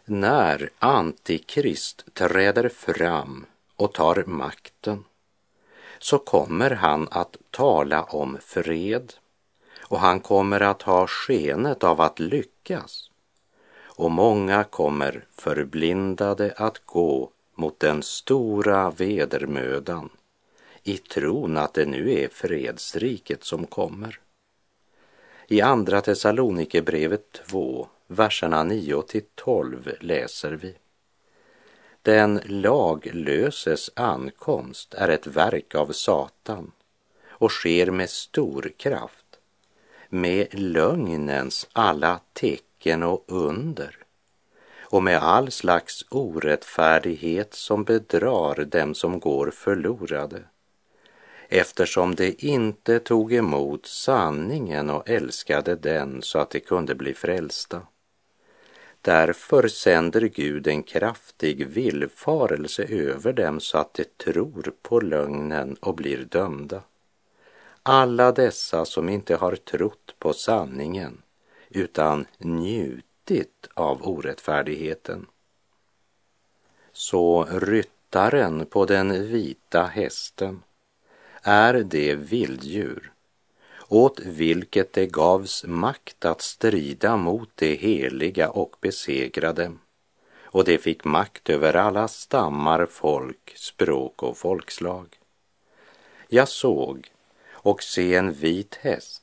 När 0.06 0.70
Antikrist 0.80 2.14
träder 2.14 2.70
fram 2.70 3.46
och 3.76 3.94
tar 3.94 4.24
makten 4.28 5.04
så 6.00 6.18
kommer 6.18 6.72
han 6.72 7.08
att 7.12 7.38
tala 7.52 8.04
om 8.04 8.38
fred 8.42 9.14
och 9.82 10.00
han 10.00 10.20
kommer 10.20 10.60
att 10.60 10.82
ha 10.82 11.08
skenet 11.08 11.84
av 11.84 12.02
att 12.02 12.20
lyckas. 12.20 13.10
Och 14.04 14.12
många 14.12 14.64
kommer 14.64 15.26
förblindade 15.36 16.54
att 16.58 16.86
gå 16.86 17.32
mot 17.56 17.80
den 17.80 18.04
stora 18.04 18.92
vedermödan 18.92 20.10
i 20.84 20.98
tron 20.98 21.58
att 21.58 21.74
det 21.74 21.86
nu 21.86 22.14
är 22.14 22.28
fredsriket 22.28 23.44
som 23.44 23.66
kommer. 23.66 24.20
I 25.48 25.62
Andra 25.62 26.02
Thessalonikerbrevet 26.02 27.32
2, 27.48 27.88
verserna 28.08 28.64
9 28.64 29.02
till 29.02 29.26
12 29.36 29.92
läser 30.00 30.52
vi. 30.52 30.76
Den 32.02 32.42
laglöses 32.46 33.92
ankomst 33.96 34.94
är 34.94 35.10
ett 35.10 35.28
verk 35.28 35.76
av 35.76 35.92
Satan 35.92 36.72
och 37.28 37.52
sker 37.52 37.92
med 37.92 38.10
stor 38.10 38.72
kraft, 38.78 39.40
med 40.10 40.48
lögnens 40.52 41.68
alla 41.74 42.20
tecken 42.34 42.73
och 43.04 43.24
under 43.28 43.98
och 44.82 45.04
med 45.04 45.18
all 45.18 45.52
slags 45.52 46.06
orättfärdighet 46.10 47.54
som 47.54 47.84
bedrar 47.84 48.66
dem 48.66 48.96
som 48.96 49.20
går 49.20 49.52
förlorade 49.52 50.44
eftersom 51.50 52.16
de 52.16 52.36
inte 52.40 53.00
tog 53.00 53.34
emot 53.34 53.86
sanningen 53.86 54.90
och 54.90 55.10
älskade 55.10 55.76
den 55.76 56.22
så 56.22 56.40
att 56.40 56.50
de 56.50 56.60
kunde 56.60 56.96
bli 56.96 57.14
frälsta. 57.14 57.82
Därför 59.02 59.68
sänder 59.68 60.22
Gud 60.22 60.68
en 60.68 60.84
kraftig 60.84 61.68
villfarelse 61.68 62.84
över 62.84 63.34
dem 63.34 63.60
så 63.60 63.78
att 63.78 63.94
de 63.94 64.06
tror 64.24 64.74
på 64.82 65.00
lögnen 65.00 65.78
och 65.80 65.96
blir 65.96 66.18
dömda. 66.18 66.82
Alla 67.84 68.32
dessa 68.32 68.86
som 68.86 69.10
inte 69.10 69.36
har 69.36 69.56
trott 69.56 70.16
på 70.20 70.34
sanningen 70.34 71.22
utan 71.74 72.26
njutit 72.38 73.68
av 73.74 74.08
orättfärdigheten. 74.08 75.26
Så 76.92 77.48
ryttaren 77.52 78.66
på 78.66 78.86
den 78.86 79.28
vita 79.28 79.84
hästen 79.84 80.64
är 81.42 81.74
det 81.74 82.16
vilddjur 82.16 83.14
åt 83.88 84.20
vilket 84.20 84.94
det 84.94 85.06
gavs 85.06 85.64
makt 85.64 86.26
att 86.26 86.42
strida 86.42 87.18
mot 87.18 87.50
det 87.56 87.76
heliga 87.76 88.50
och 88.50 88.76
besegra 88.82 89.54
dem. 89.54 89.80
Och 90.44 90.64
det 90.64 90.78
fick 90.78 91.04
makt 91.04 91.50
över 91.50 91.76
alla 91.76 92.08
stammar, 92.08 92.86
folk, 92.86 93.54
språk 93.56 94.24
och 94.24 94.38
folkslag. 94.38 95.08
Jag 96.28 96.48
såg 96.48 97.12
och 97.52 97.84
se 97.84 98.16
en 98.16 98.34
vit 98.34 98.76
häst 98.76 99.23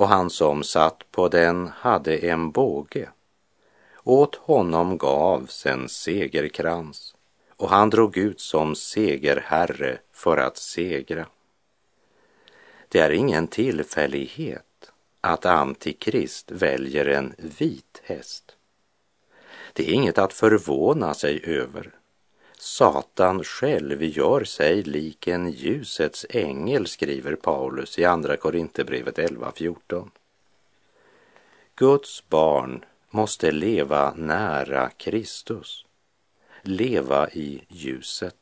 och 0.00 0.08
han 0.08 0.30
som 0.30 0.62
satt 0.62 1.10
på 1.10 1.28
den 1.28 1.68
hade 1.68 2.16
en 2.16 2.50
båge. 2.50 3.08
Åt 4.04 4.34
honom 4.34 4.98
gavs 4.98 5.66
en 5.66 5.88
segerkrans 5.88 7.14
och 7.56 7.68
han 7.70 7.90
drog 7.90 8.16
ut 8.16 8.40
som 8.40 8.74
segerherre 8.74 9.98
för 10.12 10.36
att 10.36 10.56
segra. 10.56 11.26
Det 12.88 12.98
är 12.98 13.10
ingen 13.10 13.46
tillfällighet 13.46 14.92
att 15.20 15.46
Antikrist 15.46 16.50
väljer 16.50 17.06
en 17.06 17.34
vit 17.58 18.02
häst. 18.04 18.56
Det 19.72 19.90
är 19.90 19.92
inget 19.92 20.18
att 20.18 20.32
förvåna 20.32 21.14
sig 21.14 21.44
över. 21.44 21.90
Satan 22.62 23.44
själv 23.44 24.02
gör 24.02 24.44
sig 24.44 24.82
lik 24.82 25.26
en 25.26 25.50
ljusets 25.50 26.26
ängel, 26.30 26.86
skriver 26.86 27.34
Paulus 27.34 27.98
i 27.98 28.04
Andra 28.04 28.36
Korinthierbrevet 28.36 29.18
11.14. 29.18 30.10
Guds 31.76 32.28
barn 32.28 32.84
måste 33.10 33.52
leva 33.52 34.14
nära 34.16 34.90
Kristus, 34.90 35.86
leva 36.62 37.30
i 37.30 37.62
ljuset. 37.68 38.36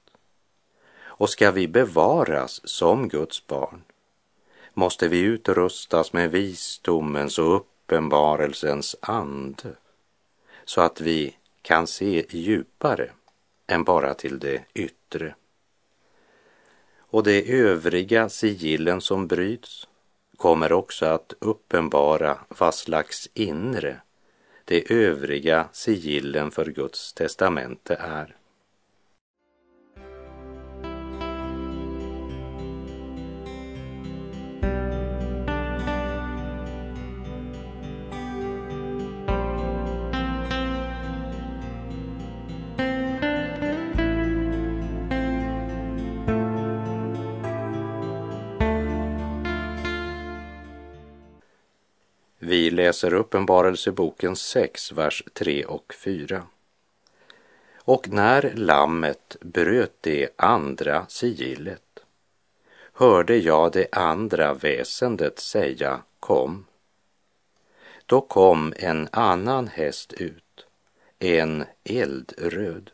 Och 1.00 1.30
ska 1.30 1.50
vi 1.50 1.68
bevaras 1.68 2.60
som 2.64 3.08
Guds 3.08 3.46
barn 3.46 3.82
måste 4.74 5.08
vi 5.08 5.20
utrustas 5.20 6.12
med 6.12 6.30
visdomens 6.30 7.38
och 7.38 7.56
uppenbarelsens 7.56 8.96
ande 9.00 9.74
så 10.64 10.80
att 10.80 11.00
vi 11.00 11.36
kan 11.62 11.86
se 11.86 12.26
djupare 12.30 13.10
än 13.68 13.84
bara 13.84 14.14
till 14.14 14.38
det 14.38 14.64
yttre. 14.74 15.34
Och 16.98 17.22
de 17.22 17.52
övriga 17.52 18.28
sigillen 18.28 19.00
som 19.00 19.26
bryts 19.26 19.88
kommer 20.36 20.72
också 20.72 21.06
att 21.06 21.34
uppenbara 21.40 22.38
vad 22.48 22.74
slags 22.74 23.28
inre 23.34 24.00
de 24.68 24.84
övriga 24.88 25.68
sigillen 25.72 26.50
för 26.50 26.66
Guds 26.66 27.12
testamente 27.12 27.94
är. 27.94 28.37
Läser 52.78 53.14
Uppenbarelseboken 53.14 54.36
6, 54.36 54.92
vers 54.92 55.24
3 55.32 55.64
och 55.64 55.94
4. 55.94 56.42
Och 57.76 58.08
när 58.08 58.52
lammet 58.54 59.36
bröt 59.40 59.96
det 60.00 60.28
andra 60.36 61.06
sigillet 61.08 62.00
hörde 62.92 63.36
jag 63.36 63.72
det 63.72 63.86
andra 63.92 64.54
väsendet 64.54 65.38
säga 65.38 66.02
kom. 66.20 66.66
Då 68.06 68.20
kom 68.20 68.74
en 68.76 69.08
annan 69.12 69.68
häst 69.68 70.12
ut, 70.12 70.66
en 71.18 71.64
eldröd. 71.84 72.90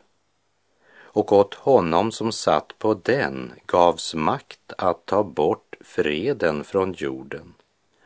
Och 0.97 1.31
åt 1.31 1.53
honom 1.53 2.11
som 2.11 2.31
satt 2.31 2.79
på 2.79 2.93
den 2.93 3.53
gavs 3.65 4.15
makt 4.15 4.73
att 4.77 5.05
ta 5.05 5.23
bort 5.23 5.75
freden 5.81 6.63
från 6.63 6.93
jorden 6.93 7.53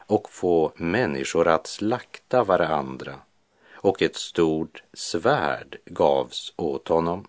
och 0.10 0.30
få 0.30 0.72
människor 0.76 1.48
att 1.48 1.68
slakta 1.68 2.44
varandra 2.44 3.16
och 3.72 4.02
ett 4.02 4.16
stort 4.16 4.84
svärd 4.94 5.78
gavs 5.86 6.54
åt 6.56 6.88
honom. 6.88 7.28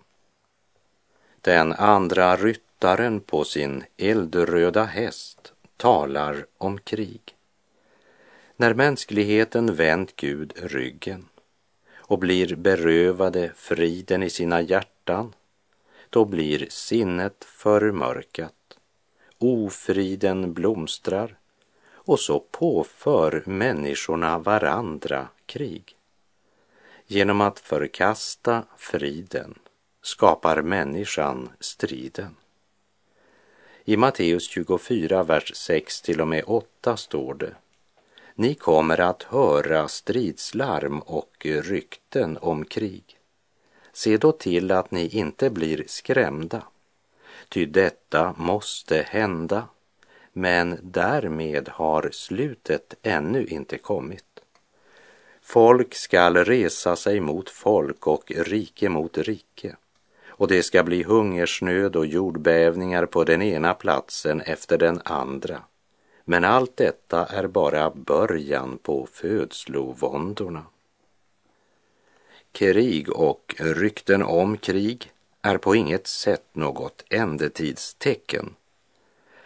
Den 1.40 1.72
andra 1.72 2.36
ryttaren 2.36 3.20
på 3.20 3.44
sin 3.44 3.84
eldröda 3.96 4.84
häst 4.84 5.52
talar 5.76 6.46
om 6.58 6.78
krig. 6.78 7.36
När 8.56 8.74
mänskligheten 8.74 9.74
vänt 9.74 10.16
Gud 10.16 10.52
ryggen 10.56 11.28
och 11.96 12.18
blir 12.18 12.56
berövade 12.56 13.52
friden 13.56 14.22
i 14.22 14.30
sina 14.30 14.60
hjärtan, 14.60 15.34
då 16.10 16.24
blir 16.24 16.66
sinnet 16.70 17.44
förmörkat, 17.44 18.78
ofriden 19.38 20.52
blomstrar 20.52 21.39
och 22.10 22.20
så 22.20 22.40
påför 22.40 23.42
människorna 23.46 24.38
varandra 24.38 25.28
krig. 25.46 25.96
Genom 27.06 27.40
att 27.40 27.60
förkasta 27.60 28.64
friden 28.76 29.58
skapar 30.02 30.62
människan 30.62 31.48
striden. 31.60 32.36
I 33.84 33.96
Matteus 33.96 34.48
24, 34.48 35.22
vers 35.22 35.52
6 35.54 36.02
till 36.02 36.20
och 36.20 36.28
med 36.28 36.44
8 36.46 36.96
står 36.96 37.34
det 37.34 37.54
Ni 38.34 38.54
kommer 38.54 39.00
att 39.00 39.22
höra 39.22 39.88
stridslarm 39.88 41.00
och 41.00 41.46
rykten 41.46 42.38
om 42.40 42.64
krig. 42.64 43.18
Se 43.92 44.16
då 44.16 44.32
till 44.32 44.70
att 44.70 44.90
ni 44.90 45.08
inte 45.08 45.50
blir 45.50 45.84
skrämda, 45.86 46.62
ty 47.48 47.66
detta 47.66 48.34
måste 48.36 49.02
hända, 49.08 49.68
men 50.40 50.78
därmed 50.82 51.68
har 51.68 52.10
slutet 52.12 52.94
ännu 53.02 53.46
inte 53.46 53.78
kommit. 53.78 54.24
Folk 55.42 55.94
skall 55.94 56.36
resa 56.36 56.96
sig 56.96 57.20
mot 57.20 57.50
folk 57.50 58.06
och 58.06 58.32
rike 58.36 58.88
mot 58.88 59.18
rike 59.18 59.76
och 60.28 60.48
det 60.48 60.62
ska 60.62 60.82
bli 60.82 61.02
hungersnöd 61.02 61.96
och 61.96 62.06
jordbävningar 62.06 63.06
på 63.06 63.24
den 63.24 63.42
ena 63.42 63.74
platsen 63.74 64.40
efter 64.40 64.78
den 64.78 65.00
andra. 65.04 65.62
Men 66.24 66.44
allt 66.44 66.76
detta 66.76 67.26
är 67.26 67.46
bara 67.46 67.90
början 67.90 68.78
på 68.82 69.08
födslovåndorna. 69.12 70.62
Krig 72.52 73.12
och 73.12 73.54
rykten 73.58 74.22
om 74.22 74.56
krig 74.56 75.12
är 75.42 75.58
på 75.58 75.74
inget 75.74 76.06
sätt 76.06 76.46
något 76.52 77.04
ändetidstecken. 77.10 78.54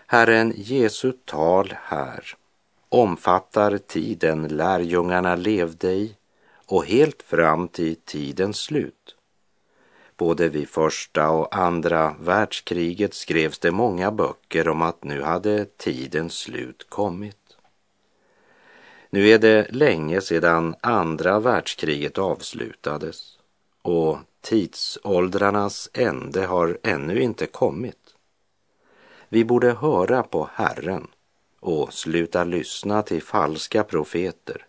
Herren 0.06 0.52
Jesu 0.56 1.12
tal 1.24 1.74
här 1.82 2.36
omfattar 2.88 3.78
tiden 3.78 4.48
lärjungarna 4.48 5.36
levde 5.36 5.92
i 5.92 6.16
och 6.66 6.84
helt 6.84 7.22
fram 7.22 7.68
till 7.68 7.96
tidens 7.96 8.56
slut. 8.56 9.16
Både 10.16 10.48
vid 10.48 10.68
första 10.68 11.30
och 11.30 11.56
andra 11.56 12.14
världskriget 12.20 13.14
skrevs 13.14 13.58
det 13.58 13.70
många 13.70 14.10
böcker 14.10 14.68
om 14.68 14.82
att 14.82 15.04
nu 15.04 15.22
hade 15.22 15.64
tidens 15.64 16.34
slut 16.34 16.86
kommit. 16.88 17.56
Nu 19.10 19.28
är 19.28 19.38
det 19.38 19.66
länge 19.70 20.20
sedan 20.20 20.74
andra 20.80 21.40
världskriget 21.40 22.18
avslutades 22.18 23.38
och 23.82 24.18
tidsåldrarnas 24.40 25.90
ände 25.92 26.46
har 26.46 26.78
ännu 26.82 27.22
inte 27.22 27.46
kommit. 27.46 28.03
Vi 29.34 29.44
borde 29.44 29.72
höra 29.72 30.22
på 30.22 30.48
Herren 30.54 31.06
och 31.60 31.94
sluta 31.94 32.44
lyssna 32.44 33.02
till 33.02 33.22
falska 33.22 33.84
profeter, 33.84 34.66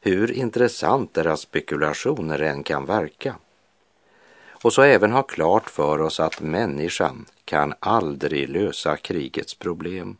hur 0.00 0.32
intressant 0.32 1.14
deras 1.14 1.40
spekulationer 1.40 2.38
än 2.38 2.62
kan 2.62 2.86
verka. 2.86 3.36
Och 4.64 4.72
så 4.72 4.82
även 4.82 5.12
ha 5.12 5.22
klart 5.22 5.70
för 5.70 6.00
oss 6.00 6.20
att 6.20 6.40
människan 6.40 7.26
kan 7.44 7.74
aldrig 7.80 8.48
lösa 8.48 8.96
krigets 8.96 9.54
problem. 9.54 10.16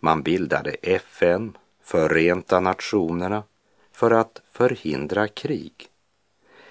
Man 0.00 0.22
bildade 0.22 0.70
FN, 0.70 1.56
Förenta 1.82 2.60
Nationerna, 2.60 3.42
för 3.92 4.10
att 4.10 4.42
förhindra 4.52 5.28
krig. 5.28 5.88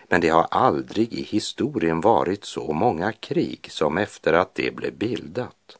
Men 0.07 0.21
det 0.21 0.29
har 0.29 0.47
aldrig 0.51 1.13
i 1.13 1.21
historien 1.23 2.01
varit 2.01 2.45
så 2.45 2.73
många 2.73 3.11
krig 3.11 3.67
som 3.71 3.97
efter 3.97 4.33
att 4.33 4.55
det 4.55 4.75
blev 4.75 4.93
bildat. 4.93 5.76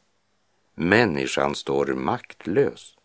Människan 0.79 1.55
står 1.55 1.85
maktlös. 1.85 2.95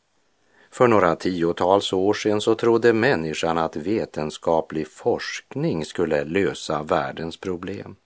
För 0.71 0.89
några 0.89 1.17
tiotals 1.17 1.93
år 1.93 2.15
sedan 2.15 2.41
så 2.41 2.55
trodde 2.55 2.93
människan 2.93 3.59
att 3.59 3.77
vetenskaplig 3.77 4.89
forskning 4.89 5.85
skulle 5.85 6.25
lösa 6.25 6.83
världens 6.83 7.37
problem. 7.37 7.97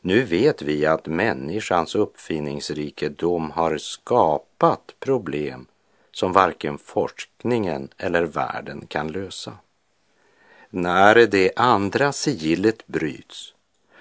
Nu 0.00 0.22
vet 0.22 0.62
vi 0.62 0.86
att 0.86 1.06
människans 1.06 1.94
uppfinningsrikedom 1.94 3.50
har 3.50 3.78
skapat 3.78 4.94
problem 5.00 5.66
som 6.12 6.32
varken 6.32 6.78
forskningen 6.78 7.88
eller 7.96 8.22
världen 8.22 8.86
kan 8.86 9.12
lösa. 9.12 9.52
När 10.70 11.26
det 11.26 11.52
andra 11.56 12.12
sigillet 12.12 12.86
bryts 12.86 13.54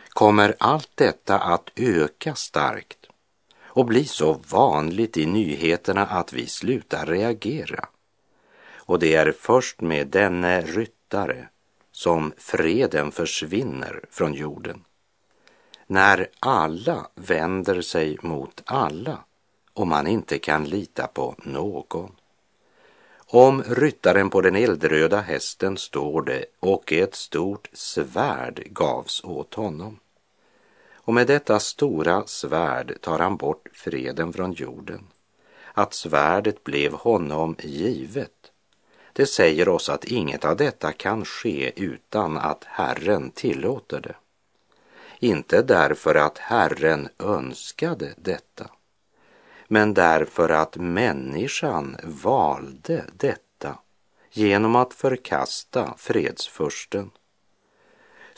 kommer 0.09 0.55
allt 0.59 0.91
detta 0.95 1.39
att 1.39 1.69
öka 1.75 2.35
starkt 2.35 2.98
och 3.79 3.85
bli 3.85 4.05
så 4.05 4.33
vanligt 4.33 5.17
i 5.17 5.25
nyheterna 5.25 6.05
att 6.05 6.33
vi 6.33 6.47
slutar 6.47 7.05
reagera. 7.05 7.85
Och 8.75 8.99
det 8.99 9.15
är 9.15 9.31
först 9.31 9.81
med 9.81 10.07
denne 10.07 10.61
ryttare 10.61 11.47
som 11.91 12.33
freden 12.37 13.11
försvinner 13.11 14.05
från 14.09 14.33
jorden. 14.33 14.83
När 15.87 16.27
alla 16.39 17.07
vänder 17.15 17.81
sig 17.81 18.17
mot 18.21 18.63
alla 18.65 19.17
och 19.73 19.87
man 19.87 20.07
inte 20.07 20.39
kan 20.39 20.65
lita 20.65 21.07
på 21.07 21.35
någon. 21.37 22.11
Om 23.17 23.63
ryttaren 23.63 24.29
på 24.29 24.41
den 24.41 24.55
eldröda 24.55 25.21
hästen 25.21 25.77
står 25.77 26.21
det 26.21 26.45
och 26.59 26.93
ett 26.93 27.15
stort 27.15 27.69
svärd 27.73 28.63
gavs 28.71 29.23
åt 29.23 29.53
honom 29.53 29.99
och 31.09 31.15
med 31.15 31.27
detta 31.27 31.59
stora 31.59 32.27
svärd 32.27 33.01
tar 33.01 33.19
han 33.19 33.37
bort 33.37 33.67
freden 33.73 34.33
från 34.33 34.53
jorden. 34.53 35.07
Att 35.73 35.93
svärdet 35.93 36.63
blev 36.63 36.93
honom 36.93 37.55
givet, 37.59 38.51
det 39.13 39.25
säger 39.25 39.69
oss 39.69 39.89
att 39.89 40.03
inget 40.03 40.45
av 40.45 40.57
detta 40.57 40.91
kan 40.91 41.25
ske 41.25 41.71
utan 41.75 42.37
att 42.37 42.63
Herren 42.63 43.31
tillåter 43.31 44.01
det. 44.01 44.15
Inte 45.19 45.61
därför 45.61 46.15
att 46.15 46.37
Herren 46.37 47.09
önskade 47.19 48.13
detta, 48.17 48.69
men 49.67 49.93
därför 49.93 50.49
att 50.49 50.75
människan 50.75 51.97
valde 52.03 53.05
detta 53.13 53.79
genom 54.31 54.75
att 54.75 54.93
förkasta 54.93 55.93
fredsfursten 55.97 57.11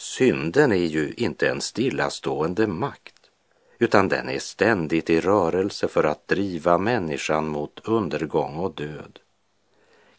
Synden 0.02 0.72
är 0.72 0.76
ju 0.76 1.14
inte 1.18 1.50
en 1.50 1.62
stillastående 1.62 2.68
makt, 2.68 3.30
utan 3.78 4.08
den 4.08 4.30
är 4.30 4.40
ständigt 4.40 5.10
i 5.10 5.22
rörelse 5.22 5.88
för 5.88 6.04
att 6.04 6.28
driva 6.28 6.78
människan 6.78 7.48
mot 7.48 7.80
undergång 7.88 8.56
och 8.56 8.76
död. 8.76 9.20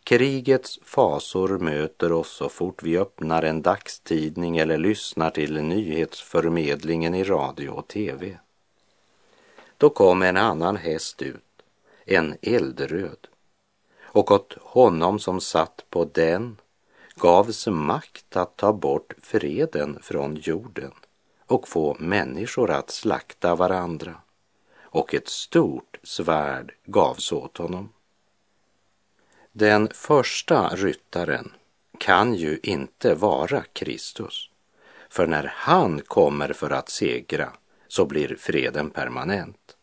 Krigets 0.05 0.79
fasor 0.85 1.59
möter 1.59 2.12
oss 2.12 2.31
så 2.31 2.49
fort 2.49 2.83
vi 2.83 2.99
öppnar 2.99 3.42
en 3.42 3.62
dagstidning 3.62 4.57
eller 4.57 4.79
lyssnar 4.79 5.31
till 5.31 5.62
nyhetsförmedlingen 5.62 7.14
i 7.14 7.25
radio 7.25 7.68
och 7.68 7.88
tv. 7.88 8.38
Då 9.77 9.90
kom 9.90 10.23
en 10.23 10.37
annan 10.37 10.77
häst 10.77 11.23
ut, 11.23 11.62
en 12.05 12.37
eldröd, 12.42 13.29
och 14.03 14.31
åt 14.31 14.57
honom 14.61 15.18
som 15.18 15.40
satt 15.40 15.85
på 15.90 16.05
den 16.05 16.57
gavs 17.14 17.66
makt 17.66 18.37
att 18.37 18.57
ta 18.57 18.72
bort 18.72 19.14
freden 19.22 19.98
från 20.03 20.37
jorden 20.37 20.92
och 21.46 21.68
få 21.68 21.96
människor 21.98 22.70
att 22.70 22.90
slakta 22.90 23.55
varandra. 23.55 24.14
Och 24.81 25.14
ett 25.14 25.29
stort 25.29 25.98
svärd 26.03 26.75
gavs 26.85 27.33
åt 27.33 27.59
honom. 27.59 27.88
Den 29.53 29.88
första 29.94 30.68
ryttaren 30.68 31.53
kan 31.98 32.35
ju 32.35 32.61
inte 32.62 33.14
vara 33.14 33.62
Kristus. 33.72 34.51
För 35.09 35.27
när 35.27 35.53
han 35.57 36.01
kommer 36.01 36.53
för 36.53 36.70
att 36.70 36.88
segra 36.88 37.53
så 37.88 38.05
blir 38.05 38.37
freden 38.37 38.90
permanent. 38.90 39.77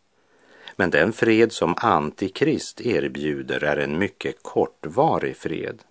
Men 0.76 0.90
den 0.90 1.14
fred 1.14 1.52
som 1.52 1.76
Antikrist 1.78 2.82
erbjuder 2.82 3.64
är 3.64 3.78
en 3.78 3.98
mycket 3.98 4.44
kortvarig 4.44 5.38
fred 5.38 5.84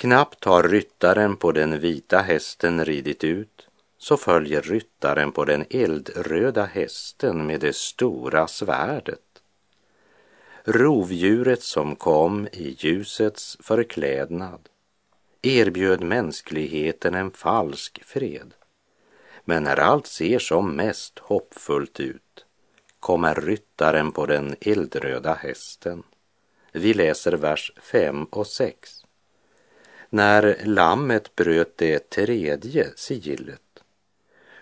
Knappt 0.00 0.44
har 0.44 0.62
ryttaren 0.62 1.36
på 1.36 1.52
den 1.52 1.80
vita 1.80 2.18
hästen 2.18 2.84
ridit 2.84 3.24
ut 3.24 3.68
så 3.98 4.16
följer 4.16 4.62
ryttaren 4.62 5.32
på 5.32 5.44
den 5.44 5.64
eldröda 5.70 6.64
hästen 6.64 7.46
med 7.46 7.60
det 7.60 7.76
stora 7.76 8.46
svärdet. 8.46 9.42
Rovdjuret 10.64 11.62
som 11.62 11.96
kom 11.96 12.46
i 12.52 12.76
ljusets 12.78 13.58
förklädnad 13.60 14.68
erbjöd 15.42 16.02
mänskligheten 16.02 17.14
en 17.14 17.30
falsk 17.30 18.04
fred. 18.04 18.54
Men 19.44 19.62
när 19.62 19.80
allt 19.80 20.06
ser 20.06 20.38
som 20.38 20.76
mest 20.76 21.18
hoppfullt 21.18 22.00
ut 22.00 22.46
kommer 23.00 23.34
ryttaren 23.34 24.12
på 24.12 24.26
den 24.26 24.56
eldröda 24.60 25.34
hästen. 25.34 26.02
Vi 26.72 26.94
läser 26.94 27.32
vers 27.32 27.72
5 27.76 28.24
och 28.24 28.46
6. 28.46 28.97
När 30.10 30.56
lammet 30.64 31.36
bröt 31.36 31.76
det 31.76 32.10
tredje 32.10 32.92
sigillet 32.96 33.82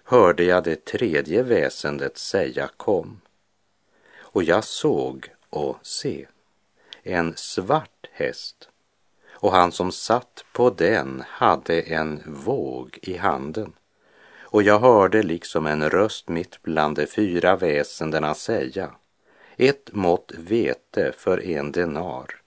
hörde 0.05 0.45
jag 0.45 0.65
det 0.65 0.85
tredje 0.85 1.43
väsendet 1.43 2.19
säga 2.19 2.69
kom. 2.77 3.21
Och 4.19 4.43
jag 4.43 4.65
såg 4.65 5.29
och 5.51 5.77
se 5.83 6.27
en 7.03 7.33
svart 7.37 8.07
häst 8.13 8.69
och 9.31 9.53
han 9.53 9.73
som 9.73 9.93
satt 9.93 10.45
på 10.53 10.71
den 10.71 11.23
hade 11.27 11.81
en 11.81 12.23
våg 12.27 12.99
i 13.03 13.17
handen. 13.17 13.73
Och 14.39 14.63
jag 14.63 14.79
hörde 14.79 15.23
liksom 15.23 15.67
en 15.67 15.91
röst 15.91 16.29
mitt 16.29 16.63
bland 16.63 16.97
de 16.97 17.07
fyra 17.07 17.57
väsendena 17.57 18.35
säga 18.35 18.91
ett 19.57 19.93
mått 19.93 20.33
vete 20.37 21.13
för 21.17 21.47
en 21.47 21.73
denar 21.73 22.46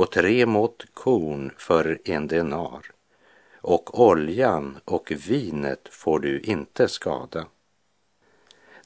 och 0.00 0.10
tre 0.10 0.46
mått 0.46 0.84
korn 0.94 1.52
för 1.56 1.98
en 2.04 2.26
denar 2.26 2.80
och 3.60 4.00
oljan 4.00 4.78
och 4.84 5.12
vinet 5.28 5.88
får 5.90 6.18
du 6.18 6.40
inte 6.40 6.88
skada. 6.88 7.46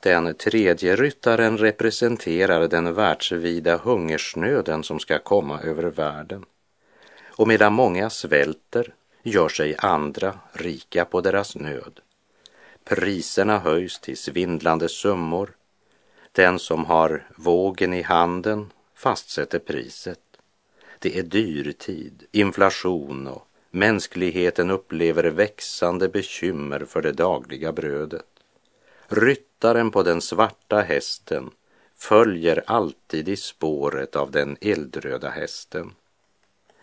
Den 0.01 0.35
tredje 0.35 0.97
ryttaren 0.97 1.59
representerar 1.59 2.69
den 2.69 2.95
världsvida 2.95 3.77
hungersnöden 3.77 4.83
som 4.83 4.99
ska 4.99 5.19
komma 5.19 5.61
över 5.61 5.83
världen. 5.83 6.45
Och 7.27 7.49
medan 7.49 7.73
många 7.73 8.11
svälter 8.11 8.95
gör 9.23 9.49
sig 9.49 9.77
andra 9.79 10.39
rika 10.53 11.05
på 11.05 11.21
deras 11.21 11.57
nöd. 11.57 12.01
Priserna 12.85 13.59
höjs 13.59 14.01
till 14.01 14.17
svindlande 14.17 14.89
summor. 14.89 15.51
Den 16.33 16.59
som 16.59 16.85
har 16.85 17.27
vågen 17.37 17.95
i 17.95 18.03
handen 18.03 18.73
fastsätter 18.95 19.59
priset. 19.59 20.24
Det 21.05 21.19
är 21.19 21.23
dyrtid, 21.23 22.25
inflation 22.33 23.27
och 23.27 23.47
mänskligheten 23.71 24.71
upplever 24.71 25.25
växande 25.25 26.09
bekymmer 26.09 26.85
för 26.85 27.03
det 27.03 27.13
dagliga 27.13 27.73
brödet. 27.73 28.27
Ryttaren 29.09 29.91
på 29.91 30.03
den 30.03 30.21
svarta 30.21 30.81
hästen 30.81 31.51
följer 31.97 32.65
alltid 32.67 33.29
i 33.29 33.37
spåret 33.37 34.17
av 34.17 34.31
den 34.31 34.57
eldröda 34.61 35.29
hästen. 35.29 35.93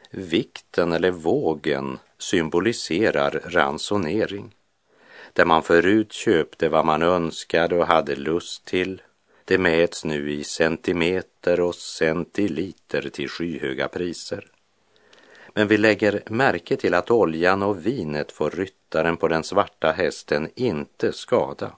Vikten 0.09 0.91
eller 0.91 1.11
vågen 1.11 1.99
symboliserar 2.17 3.41
ransonering. 3.45 4.55
Där 5.33 5.45
man 5.45 5.63
förut 5.63 6.13
köpte 6.13 6.69
vad 6.69 6.85
man 6.85 7.01
önskade 7.01 7.75
och 7.75 7.87
hade 7.87 8.15
lust 8.15 8.65
till, 8.65 9.01
det 9.51 9.57
mäts 9.57 10.05
nu 10.05 10.31
i 10.31 10.43
centimeter 10.43 11.59
och 11.59 11.75
centiliter 11.75 13.09
till 13.09 13.29
skyhöga 13.29 13.87
priser. 13.87 14.47
Men 15.53 15.67
vi 15.67 15.77
lägger 15.77 16.23
märke 16.29 16.75
till 16.77 16.93
att 16.93 17.11
oljan 17.11 17.63
och 17.63 17.85
vinet 17.85 18.31
får 18.31 18.49
ryttaren 18.49 19.17
på 19.17 19.27
den 19.27 19.43
svarta 19.43 19.91
hästen 19.91 20.49
inte 20.55 21.13
skada. 21.13 21.71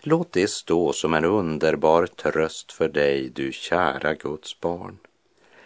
Låt 0.00 0.32
det 0.32 0.50
stå 0.50 0.92
som 0.92 1.14
en 1.14 1.24
underbar 1.24 2.06
tröst 2.06 2.72
för 2.72 2.88
dig, 2.88 3.30
du 3.34 3.52
kära 3.52 4.14
Guds 4.14 4.60
barn. 4.60 4.98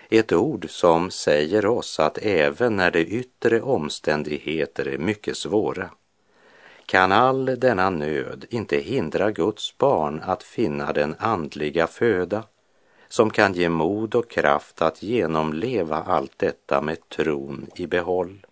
Ett 0.08 0.32
ord 0.32 0.66
som 0.70 1.10
säger 1.10 1.66
oss 1.66 2.00
att 2.00 2.18
även 2.18 2.76
när 2.76 2.90
de 2.90 3.00
yttre 3.00 3.60
omständigheter 3.60 4.88
är 4.88 4.98
mycket 4.98 5.36
svåra 5.36 5.90
kan 6.90 7.12
all 7.12 7.44
denna 7.44 7.90
nöd 7.90 8.44
inte 8.50 8.76
hindra 8.76 9.30
Guds 9.30 9.78
barn 9.78 10.20
att 10.24 10.42
finna 10.42 10.92
den 10.92 11.14
andliga 11.18 11.86
föda 11.86 12.44
som 13.08 13.30
kan 13.30 13.52
ge 13.52 13.68
mod 13.68 14.14
och 14.14 14.30
kraft 14.30 14.82
att 14.82 15.02
genomleva 15.02 15.96
allt 15.96 16.32
detta 16.36 16.80
med 16.80 17.08
tron 17.08 17.66
i 17.74 17.86
behåll. 17.86 18.46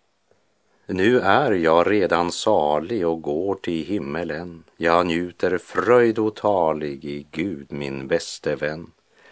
Nu 0.86 1.20
är 1.20 1.52
jag 1.52 1.90
redan 1.90 2.32
salig 2.32 3.06
och 3.06 3.22
går 3.22 3.54
till 3.54 3.84
himmelen. 3.84 4.64
Jag 4.76 5.06
njuter 5.06 5.58
fröjd 5.58 6.18
otalig 6.18 7.04
i 7.04 7.26
Gud 7.30 7.72
min 7.72 8.08
bäste 8.08 8.56
vän. 8.56 8.90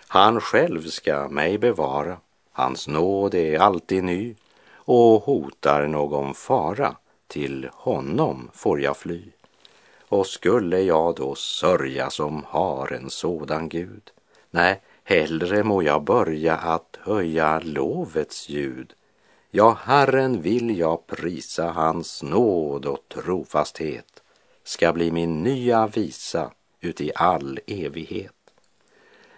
Han 0.09 0.40
själv 0.40 0.83
ska 0.83 1.29
mig 1.29 1.59
bevara. 1.59 2.16
Hans 2.53 2.88
nåd 2.88 3.35
är 3.35 3.59
alltid 3.59 4.05
ny 4.05 4.35
och 4.75 5.23
hotar 5.23 5.87
någon 5.87 6.35
fara 6.35 6.97
till 7.27 7.69
honom 7.73 8.51
får 8.55 8.81
jag 8.81 8.97
fly. 8.97 9.23
Och 10.09 10.27
skulle 10.27 10.81
jag 10.81 11.15
då 11.15 11.35
sörja 11.35 12.11
som 12.11 12.45
har 12.45 12.93
en 12.93 13.11
sådan 13.11 13.69
Gud? 13.69 14.11
Nej, 14.51 14.83
hellre 15.05 15.62
må 15.62 15.83
jag 15.83 16.05
börja 16.05 16.57
att 16.57 16.99
höja 17.03 17.61
lovets 17.65 18.49
ljud 18.49 18.95
Ja, 19.51 19.79
Herren 19.83 20.43
vill 20.43 20.79
jag 20.79 21.07
prisa, 21.07 21.71
hans 21.71 22.23
nåd 22.23 22.87
och 22.87 23.09
trofasthet 23.09 24.23
ska 24.65 24.93
bli 24.93 25.11
min 25.11 25.43
nya 25.43 25.87
visa 25.87 26.51
uti 26.81 27.11
all 27.15 27.61
evighet. 27.67 28.33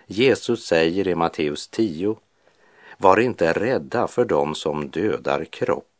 Jesus 0.06 0.66
säger 0.66 1.08
i 1.08 1.14
Matteus 1.14 1.68
10, 1.68 2.16
var 2.98 3.20
inte 3.20 3.52
rädda 3.52 4.06
för 4.06 4.24
dem 4.24 4.54
som 4.54 4.88
dödar 4.88 5.44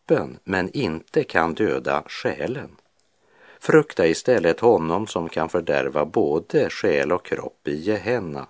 kroppen 0.08 0.38
men 0.44 0.70
inte 0.72 1.24
kan 1.24 1.54
döda 1.54 2.02
själen. 2.06 2.76
Frukta 3.60 4.06
istället 4.06 4.60
honom 4.60 5.06
som 5.06 5.28
kan 5.28 5.48
fördärva 5.48 6.04
både 6.04 6.70
själ 6.70 7.12
och 7.12 7.24
kropp 7.24 7.68
i 7.68 7.76
Gehenna. 7.76 8.46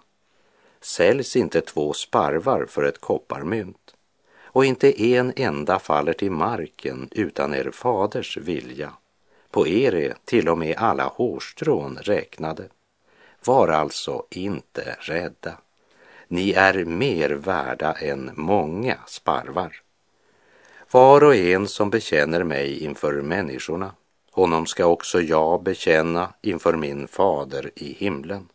Säljs 0.80 1.36
inte 1.36 1.60
två 1.60 1.92
sparvar 1.92 2.66
för 2.68 2.82
ett 2.84 3.00
kopparmynt 3.00 3.94
och 4.42 4.64
inte 4.64 5.02
en 5.02 5.32
enda 5.36 5.78
faller 5.78 6.12
till 6.12 6.30
marken 6.30 7.08
utan 7.10 7.54
er 7.54 7.70
faders 7.72 8.36
vilja. 8.36 8.92
På 9.50 9.66
er 9.66 9.94
är 9.94 10.14
till 10.24 10.48
och 10.48 10.58
med 10.58 10.76
alla 10.76 11.04
hårstrån 11.04 11.98
räknade. 12.02 12.64
Var 13.44 13.68
alltså 13.68 14.24
inte 14.30 14.96
rädda. 15.00 15.58
Ni 16.28 16.52
är 16.52 16.84
mer 16.84 17.30
värda 17.30 17.92
än 17.92 18.30
många 18.34 18.96
sparvar. 19.06 19.87
Var 20.90 21.24
och 21.24 21.34
en 21.34 21.68
som 21.68 21.90
bekänner 21.90 22.44
mig 22.44 22.84
inför 22.84 23.12
människorna, 23.22 23.94
honom 24.32 24.66
ska 24.66 24.86
också 24.86 25.20
jag 25.20 25.62
bekänna 25.62 26.32
inför 26.42 26.76
min 26.76 27.08
fader 27.08 27.70
i 27.74 27.92
himlen. 27.92 28.48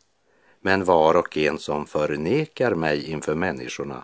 Men 0.62 0.84
var 0.84 1.15
och 1.15 1.38
en 1.38 1.58
som 1.58 1.86
förnekar 1.86 2.76
mig 2.76 3.12
inför 3.12 3.36
människorna, 3.36 4.04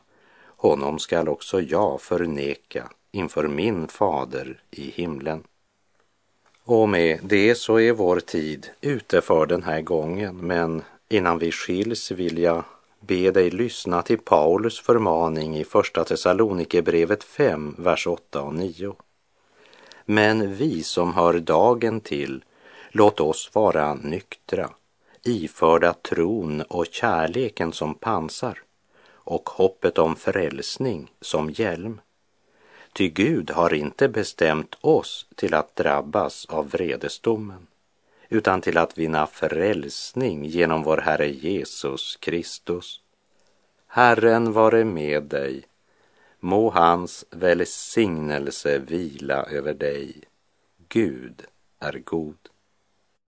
honom 0.58 1.00
skall 1.00 1.30
också 1.30 1.62
jag 1.62 2.02
förneka 2.02 2.90
inför 3.12 3.48
min 3.48 3.88
fader 3.88 4.62
i 4.72 4.92
himlen. 4.92 5.44
Och 6.64 6.90
med 6.90 7.20
det 7.24 7.56
så 7.56 7.80
är 7.80 7.92
vår 7.92 8.20
tid 8.20 8.70
ute 8.82 9.22
för 9.22 9.46
den 9.46 9.64
här 9.64 9.82
gången, 9.82 10.38
men 10.38 10.84
innan 11.10 11.40
vi 11.40 11.52
skiljs 11.52 12.12
vill 12.12 12.38
jag 12.38 12.64
be 13.00 13.32
dig 13.32 13.50
lyssna 13.50 14.02
till 14.02 14.20
Paulus 14.20 14.80
förmaning 14.80 15.58
i 15.58 15.64
Första 15.64 16.04
Thessalonikerbrevet 16.04 17.24
5, 17.24 17.76
vers 17.78 18.08
8 18.08 18.42
och 18.42 18.54
9. 18.54 18.96
Men 20.06 20.56
vi 20.56 20.84
som 20.84 21.14
hör 21.14 21.34
dagen 21.40 22.02
till, 22.02 22.44
låt 22.90 23.20
oss 23.20 23.50
vara 23.54 23.94
nyktra, 23.94 24.70
iförda 25.24 25.94
tron 25.94 26.62
och 26.62 26.86
kärleken 26.92 27.74
som 27.74 27.94
pansar 27.94 28.62
och 29.12 29.50
hoppet 29.50 29.98
om 29.98 30.16
frälsning 30.16 31.12
som 31.22 31.50
hjälm. 31.50 32.02
Ty 32.94 33.10
Gud 33.10 33.52
har 33.52 33.74
inte 33.74 34.10
bestämt 34.10 34.76
oss 34.82 35.26
till 35.36 35.54
att 35.54 35.76
drabbas 35.76 36.46
av 36.46 36.70
vredesdomen, 36.70 37.68
utan 38.30 38.62
till 38.62 38.78
att 38.78 38.98
vinna 38.98 39.28
frälsning 39.28 40.46
genom 40.46 40.84
vår 40.84 40.98
Herre 40.98 41.30
Jesus 41.30 42.16
Kristus. 42.16 43.02
Herren 43.88 44.54
vare 44.54 44.84
med 44.84 45.24
dig. 45.24 45.64
Må 46.40 46.70
hans 46.70 47.26
välsignelse 47.32 48.80
vila 48.80 49.44
över 49.44 49.74
dig. 49.74 50.24
Gud 50.90 51.44
är 51.80 52.00
god. 52.00 52.50